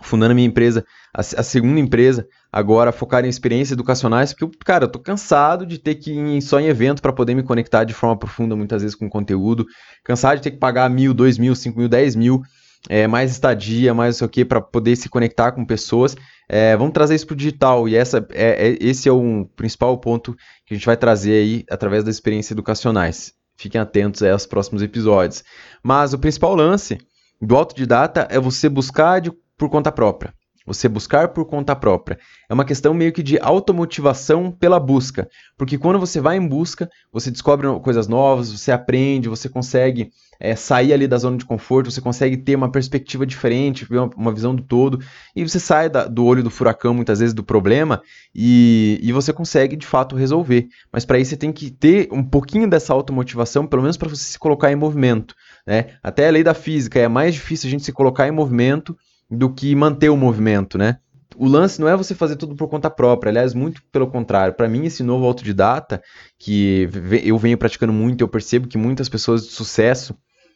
Fundando 0.01 0.33
minha 0.33 0.47
empresa, 0.47 0.83
a, 1.13 1.21
a, 1.21 1.43
segunda 1.43 1.79
empresa, 1.79 2.27
agora 2.51 2.91
focar 2.91 3.25
em 3.25 3.29
experiências 3.29 3.71
educacionais, 3.71 4.33
porque, 4.33 4.57
cara, 4.63 4.85
eu 4.85 4.87
tô 4.87 4.99
cansado 4.99 5.65
de 5.65 5.79
ter 5.79 5.95
que 5.95 6.11
ir 6.11 6.41
só 6.41 6.59
em 6.59 6.67
evento 6.67 7.01
para 7.01 7.13
poder 7.13 7.33
me 7.33 7.41
conectar 7.41 7.83
de 7.83 7.93
forma 7.95 8.17
profunda, 8.17 8.55
muitas 8.55 8.81
vezes 8.81 8.95
com 8.95 9.09
conteúdo, 9.09 9.65
cansado 10.03 10.37
de 10.37 10.43
ter 10.43 10.51
que 10.51 10.57
pagar 10.57 10.87
mil, 10.89 11.15
dois 11.15 11.37
mil, 11.37 11.55
cinco 11.55 11.79
mil, 11.79 11.89
dez 11.89 12.15
mil, 12.15 12.41
é, 12.89 13.07
mais 13.07 13.31
estadia, 13.31 13.93
mais 13.93 14.15
não 14.15 14.19
sei 14.19 14.27
o 14.27 14.29
que, 14.29 14.45
para 14.45 14.61
poder 14.61 14.95
se 14.95 15.09
conectar 15.09 15.51
com 15.51 15.65
pessoas. 15.65 16.15
É, 16.47 16.75
vamos 16.77 16.93
trazer 16.93 17.15
isso 17.15 17.27
para 17.27 17.33
o 17.33 17.37
digital, 17.37 17.89
e 17.89 17.95
essa, 17.95 18.25
é, 18.31 18.69
é, 18.69 18.77
esse 18.79 19.09
é 19.09 19.11
o 19.11 19.45
principal 19.55 19.97
ponto 19.97 20.33
que 20.65 20.73
a 20.73 20.77
gente 20.77 20.85
vai 20.85 20.95
trazer 20.95 21.33
aí 21.33 21.65
através 21.69 22.03
das 22.03 22.15
experiências 22.15 22.51
educacionais. 22.51 23.33
Fiquem 23.57 23.81
atentos 23.81 24.21
aí 24.21 24.31
aos 24.31 24.45
próximos 24.45 24.81
episódios. 24.81 25.43
Mas 25.83 26.13
o 26.13 26.19
principal 26.19 26.55
lance 26.55 26.97
do 27.41 27.55
autodidata 27.55 28.27
é 28.29 28.39
você 28.39 28.69
buscar 28.69 29.19
de 29.19 29.31
por 29.57 29.69
conta 29.69 29.91
própria. 29.91 30.33
Você 30.67 30.89
buscar 30.89 31.29
por 31.29 31.45
conta 31.45 31.73
própria. 31.75 32.19
É 32.49 32.53
uma 32.53 32.65
questão 32.65 32.93
meio 32.93 33.13
que 33.13 33.23
de 33.23 33.39
automotivação 33.39 34.51
pela 34.51 34.79
busca. 34.79 35.29
Porque 35.57 35.77
quando 35.77 35.97
você 35.97 36.19
vai 36.19 36.35
em 36.35 36.45
busca, 36.45 36.89
você 37.11 37.31
descobre 37.31 37.67
coisas 37.79 38.07
novas, 38.07 38.51
você 38.51 38.71
aprende, 38.71 39.29
você 39.29 39.47
consegue 39.47 40.11
é, 40.39 40.55
sair 40.55 40.93
ali 40.93 41.07
da 41.07 41.17
zona 41.17 41.37
de 41.37 41.45
conforto, 41.45 41.89
você 41.89 42.01
consegue 42.01 42.37
ter 42.37 42.55
uma 42.55 42.71
perspectiva 42.71 43.25
diferente, 43.25 43.87
uma, 43.89 44.09
uma 44.15 44.31
visão 44.31 44.53
do 44.53 44.61
todo, 44.61 44.99
e 45.35 45.47
você 45.47 45.59
sai 45.59 45.89
da, 45.89 46.05
do 46.05 46.25
olho 46.25 46.43
do 46.43 46.49
furacão, 46.49 46.93
muitas 46.93 47.19
vezes, 47.19 47.33
do 47.33 47.43
problema, 47.43 48.01
e, 48.35 48.99
e 49.01 49.11
você 49.11 49.33
consegue 49.33 49.75
de 49.75 49.85
fato 49.85 50.15
resolver. 50.15 50.67
Mas 50.91 51.05
para 51.05 51.17
isso 51.17 51.31
você 51.31 51.37
tem 51.37 51.51
que 51.51 51.71
ter 51.71 52.09
um 52.11 52.23
pouquinho 52.23 52.69
dessa 52.69 52.93
automotivação, 52.93 53.65
pelo 53.65 53.81
menos 53.81 53.97
para 53.97 54.09
você 54.09 54.23
se 54.23 54.39
colocar 54.39 54.71
em 54.71 54.75
movimento. 54.75 55.33
Né? 55.65 55.97
Até 56.03 56.27
a 56.27 56.31
lei 56.31 56.43
da 56.43 56.53
física 56.53 56.99
é 56.99 57.07
mais 57.07 57.33
difícil 57.33 57.67
a 57.67 57.71
gente 57.71 57.83
se 57.83 57.91
colocar 57.91 58.27
em 58.27 58.31
movimento 58.31 58.97
do 59.29 59.53
que 59.53 59.75
manter 59.75 60.09
o 60.09 60.17
movimento, 60.17 60.77
né? 60.77 60.97
O 61.35 61.47
lance 61.47 61.79
não 61.79 61.87
é 61.87 61.95
você 61.95 62.15
fazer 62.15 62.35
tudo 62.35 62.55
por 62.55 62.67
conta 62.67 62.89
própria, 62.89 63.29
aliás, 63.29 63.53
muito 63.53 63.81
pelo 63.91 64.07
contrário. 64.07 64.53
Para 64.53 64.67
mim, 64.67 64.85
esse 64.85 65.03
novo 65.03 65.25
autodidata, 65.25 66.01
que 66.39 66.89
eu 67.23 67.37
venho 67.37 67.57
praticando 67.57 67.93
muito, 67.93 68.21
eu 68.21 68.27
percebo 68.27 68.67
que 68.67 68.77
muitas 68.77 69.07
pessoas 69.07 69.45
de 69.45 69.51
sucesso, 69.51 70.15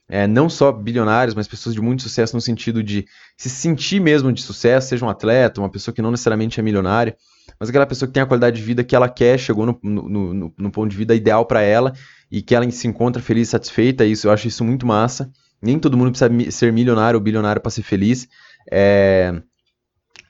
é, 0.10 0.26
não 0.26 0.50
só 0.50 0.72
bilionários, 0.72 1.36
mas 1.36 1.48
pessoas 1.48 1.76
de 1.76 1.82
muito 1.82 2.02
sucesso 2.02 2.36
no 2.36 2.42
sentido 2.42 2.82
de 2.82 3.06
se 3.38 3.50
sentir 3.50 4.00
mesmo 4.00 4.32
de 4.32 4.42
sucesso, 4.42 4.90
seja 4.90 5.06
um 5.06 5.10
atleta, 5.10 5.62
uma 5.62 5.70
pessoa 5.70 5.94
que 5.94 6.02
não 6.02 6.10
necessariamente 6.10 6.60
é 6.60 6.64
milionária, 6.64 7.16
mas 7.60 7.70
aquela 7.70 7.86
pessoa 7.86 8.08
que 8.08 8.14
tem 8.14 8.24
a 8.24 8.26
qualidade 8.26 8.58
de 8.58 8.64
vida 8.64 8.84
que 8.84 8.96
ela 8.96 9.08
quer, 9.08 9.38
chegou 9.38 9.66
no, 9.66 9.80
no, 9.84 10.34
no, 10.34 10.54
no 10.58 10.72
ponto 10.72 10.90
de 10.90 10.98
vida 10.98 11.14
ideal 11.14 11.46
para 11.46 11.62
ela 11.62 11.94
e 12.32 12.42
que 12.42 12.56
ela 12.56 12.70
se 12.72 12.88
encontra 12.88 13.22
feliz 13.22 13.50
satisfeita. 13.50 14.06
Isso, 14.06 14.28
eu 14.28 14.32
acho 14.32 14.48
isso 14.48 14.64
muito 14.64 14.86
massa. 14.86 15.30
Nem 15.62 15.78
todo 15.78 15.96
mundo 15.96 16.12
precisa 16.12 16.52
ser 16.52 16.74
milionário 16.74 17.20
ou 17.20 17.24
bilionário 17.24 17.62
para 17.62 17.70
ser 17.70 17.84
feliz. 17.84 18.28
É... 18.70 19.42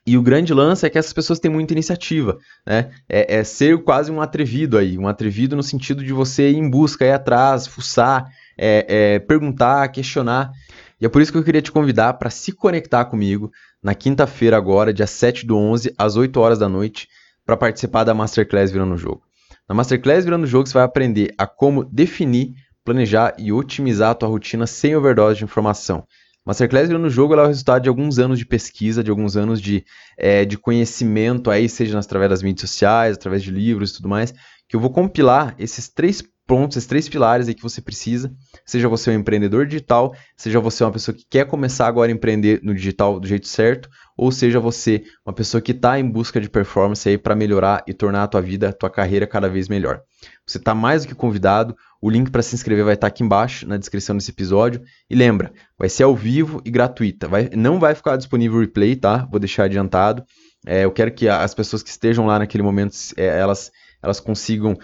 E 0.06 0.18
o 0.18 0.22
grande 0.22 0.54
lance 0.54 0.86
é 0.86 0.90
que 0.90 0.98
essas 0.98 1.14
pessoas 1.14 1.40
têm 1.40 1.52
muita 1.52 1.74
iniciativa, 1.74 2.38
né? 2.66 2.92
É, 3.08 3.38
é, 3.38 3.44
ser 3.44 3.84
quase 3.84 4.12
um 4.12 4.20
atrevido 4.20 4.78
aí, 4.78 4.98
um 4.98 5.08
atrevido 5.08 5.56
no 5.56 5.62
sentido 5.62 6.04
de 6.04 6.12
você 6.12 6.50
ir 6.50 6.58
em 6.58 6.68
busca, 6.68 7.06
ir 7.06 7.12
atrás, 7.12 7.68
fuçar, 7.68 8.28
é, 8.58 8.86
é, 8.88 9.20
perguntar, 9.20 9.88
questionar. 9.90 10.52
E 11.00 11.06
é 11.06 11.10
por 11.10 11.22
isso 11.22 11.32
que 11.32 11.38
eu 11.38 11.44
queria 11.44 11.62
te 11.62 11.72
convidar 11.72 12.14
para 12.14 12.32
se 12.32 12.52
conectar 12.52 13.06
comigo 13.06 13.52
na 13.82 13.94
quinta-feira 13.94 14.58
agora, 14.58 14.94
dia 14.94 15.08
7 15.08 15.46
do 15.46 15.56
11, 15.56 15.94
às 15.98 16.16
8 16.16 16.40
horas 16.40 16.60
da 16.60 16.68
noite, 16.68 17.08
para 17.46 17.56
participar 17.56 18.04
da 18.04 18.14
Masterclass 18.14 18.72
Virando 18.72 18.96
o 18.96 18.98
Jogo. 18.98 19.22
Na 19.68 19.76
Masterclass 19.76 20.26
Virando 20.26 20.44
o 20.44 20.48
Jogo 20.48 20.68
você 20.68 20.74
vai 20.74 20.84
aprender 20.84 21.34
a 21.38 21.48
como 21.48 21.84
definir, 21.84 22.54
planejar 22.84 23.36
e 23.38 23.52
otimizar 23.52 24.12
a 24.12 24.16
tua 24.16 24.30
rotina 24.30 24.66
sem 24.66 24.96
overdose 24.96 25.38
de 25.38 25.44
informação. 25.44 26.06
Masterclass 26.46 26.90
no 26.90 27.10
jogo 27.10 27.36
é 27.36 27.44
o 27.44 27.48
resultado 27.48 27.84
de 27.84 27.90
alguns 27.90 28.18
anos 28.18 28.40
de 28.40 28.46
pesquisa, 28.46 29.04
de 29.04 29.12
alguns 29.12 29.38
anos 29.38 29.62
de, 29.62 29.86
é, 30.18 30.44
de 30.44 30.58
conhecimento, 30.58 31.52
aí 31.52 31.70
seja 31.70 32.00
através 32.00 32.30
das 32.32 32.42
mídias 32.42 32.70
sociais, 32.70 33.16
através 33.16 33.44
de 33.44 33.52
livros 33.52 33.92
e 33.92 33.96
tudo 33.96 34.10
mais, 34.10 34.34
que 34.68 34.76
eu 34.76 34.80
vou 34.80 34.90
compilar 34.90 35.54
esses 35.60 35.88
três 35.88 36.24
pontos, 36.52 36.76
esses 36.76 36.86
três 36.86 37.08
pilares 37.08 37.48
aí 37.48 37.56
que 37.56 37.64
você 37.64 37.82
precisa, 37.82 38.30
seja 38.66 38.90
você 38.90 39.10
um 39.10 39.14
empreendedor 39.14 39.66
digital, 39.66 40.14
seja 40.36 40.60
você 40.60 40.84
uma 40.84 40.92
pessoa 40.92 41.16
que 41.16 41.26
quer 41.30 41.46
começar 41.46 41.88
agora 41.88 42.12
a 42.12 42.14
empreender 42.14 42.60
no 42.62 42.76
digital 42.76 43.22
do 43.22 43.26
jeito 43.26 43.48
certo, 43.48 43.90
ou 44.18 44.34
seja 44.34 44.60
você 44.60 45.02
uma 45.26 45.32
pessoa 45.32 45.62
que 45.62 45.72
está 45.72 45.98
em 45.98 46.06
busca 46.06 46.42
de 46.42 46.50
performance 46.50 47.08
aí 47.08 47.18
para 47.18 47.36
melhorar 47.36 47.86
e 47.88 47.94
tornar 47.94 48.24
a 48.24 48.28
tua 48.28 48.42
vida, 48.42 48.68
a 48.68 48.74
tua 48.74 48.90
carreira 48.90 49.26
cada 49.26 49.48
vez 49.48 49.70
melhor. 49.70 50.02
Você 50.46 50.58
está 50.58 50.76
mais 50.76 51.04
do 51.04 51.08
que 51.08 51.16
convidado. 51.16 51.74
O 52.02 52.10
link 52.10 52.30
para 52.30 52.42
se 52.42 52.54
inscrever 52.54 52.84
vai 52.84 52.96
estar 52.96 53.08
tá 53.08 53.14
aqui 53.14 53.24
embaixo 53.24 53.66
na 53.66 53.78
descrição 53.78 54.18
desse 54.18 54.32
episódio. 54.32 54.82
E 55.10 55.16
lembra, 55.16 55.54
vai 55.80 55.88
ser 55.88 56.04
ao 56.04 56.14
vivo 56.14 56.62
e 56.66 56.70
gratuita. 56.70 57.30
Vai, 57.30 57.50
não 57.56 57.80
vai 57.80 57.96
ficar 57.96 58.18
disponível 58.18 58.58
o 58.58 58.62
replay, 58.62 58.98
tá? 58.98 59.26
Vou 59.32 59.40
deixar 59.40 59.64
adiantado. 59.64 60.22
É, 60.68 60.84
eu 60.84 60.92
quero 60.92 61.14
que 61.14 61.30
as 61.30 61.54
pessoas 61.54 61.82
que 61.82 61.90
estejam 61.90 62.26
lá 62.26 62.40
naquele 62.40 62.62
momento, 62.62 62.94
é, 63.16 63.40
elas, 63.40 63.72
elas 64.04 64.20
consigam 64.20 64.78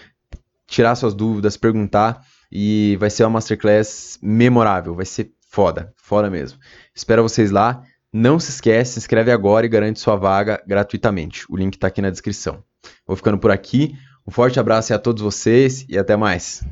tirar 0.67 0.95
suas 0.95 1.13
dúvidas, 1.13 1.57
perguntar. 1.57 2.21
E 2.51 2.95
vai 2.99 3.09
ser 3.09 3.23
uma 3.23 3.31
masterclass 3.31 4.19
memorável. 4.21 4.93
Vai 4.93 5.05
ser 5.05 5.31
foda, 5.49 5.93
foda 5.97 6.29
mesmo. 6.29 6.59
Espero 6.93 7.23
vocês 7.23 7.51
lá. 7.51 7.83
Não 8.11 8.39
se 8.39 8.51
esquece, 8.51 8.93
se 8.93 8.99
inscreve 8.99 9.31
agora 9.31 9.65
e 9.65 9.69
garante 9.69 9.99
sua 9.99 10.15
vaga 10.15 10.61
gratuitamente. 10.65 11.45
O 11.49 11.57
link 11.57 11.75
está 11.75 11.87
aqui 11.87 12.01
na 12.01 12.09
descrição. 12.09 12.63
Vou 13.05 13.17
ficando 13.17 13.37
por 13.37 13.51
aqui. 13.51 13.95
Um 14.25 14.31
forte 14.31 14.59
abraço 14.59 14.93
a 14.93 14.99
todos 14.99 15.21
vocês 15.21 15.85
e 15.89 15.97
até 15.97 16.15
mais. 16.15 16.63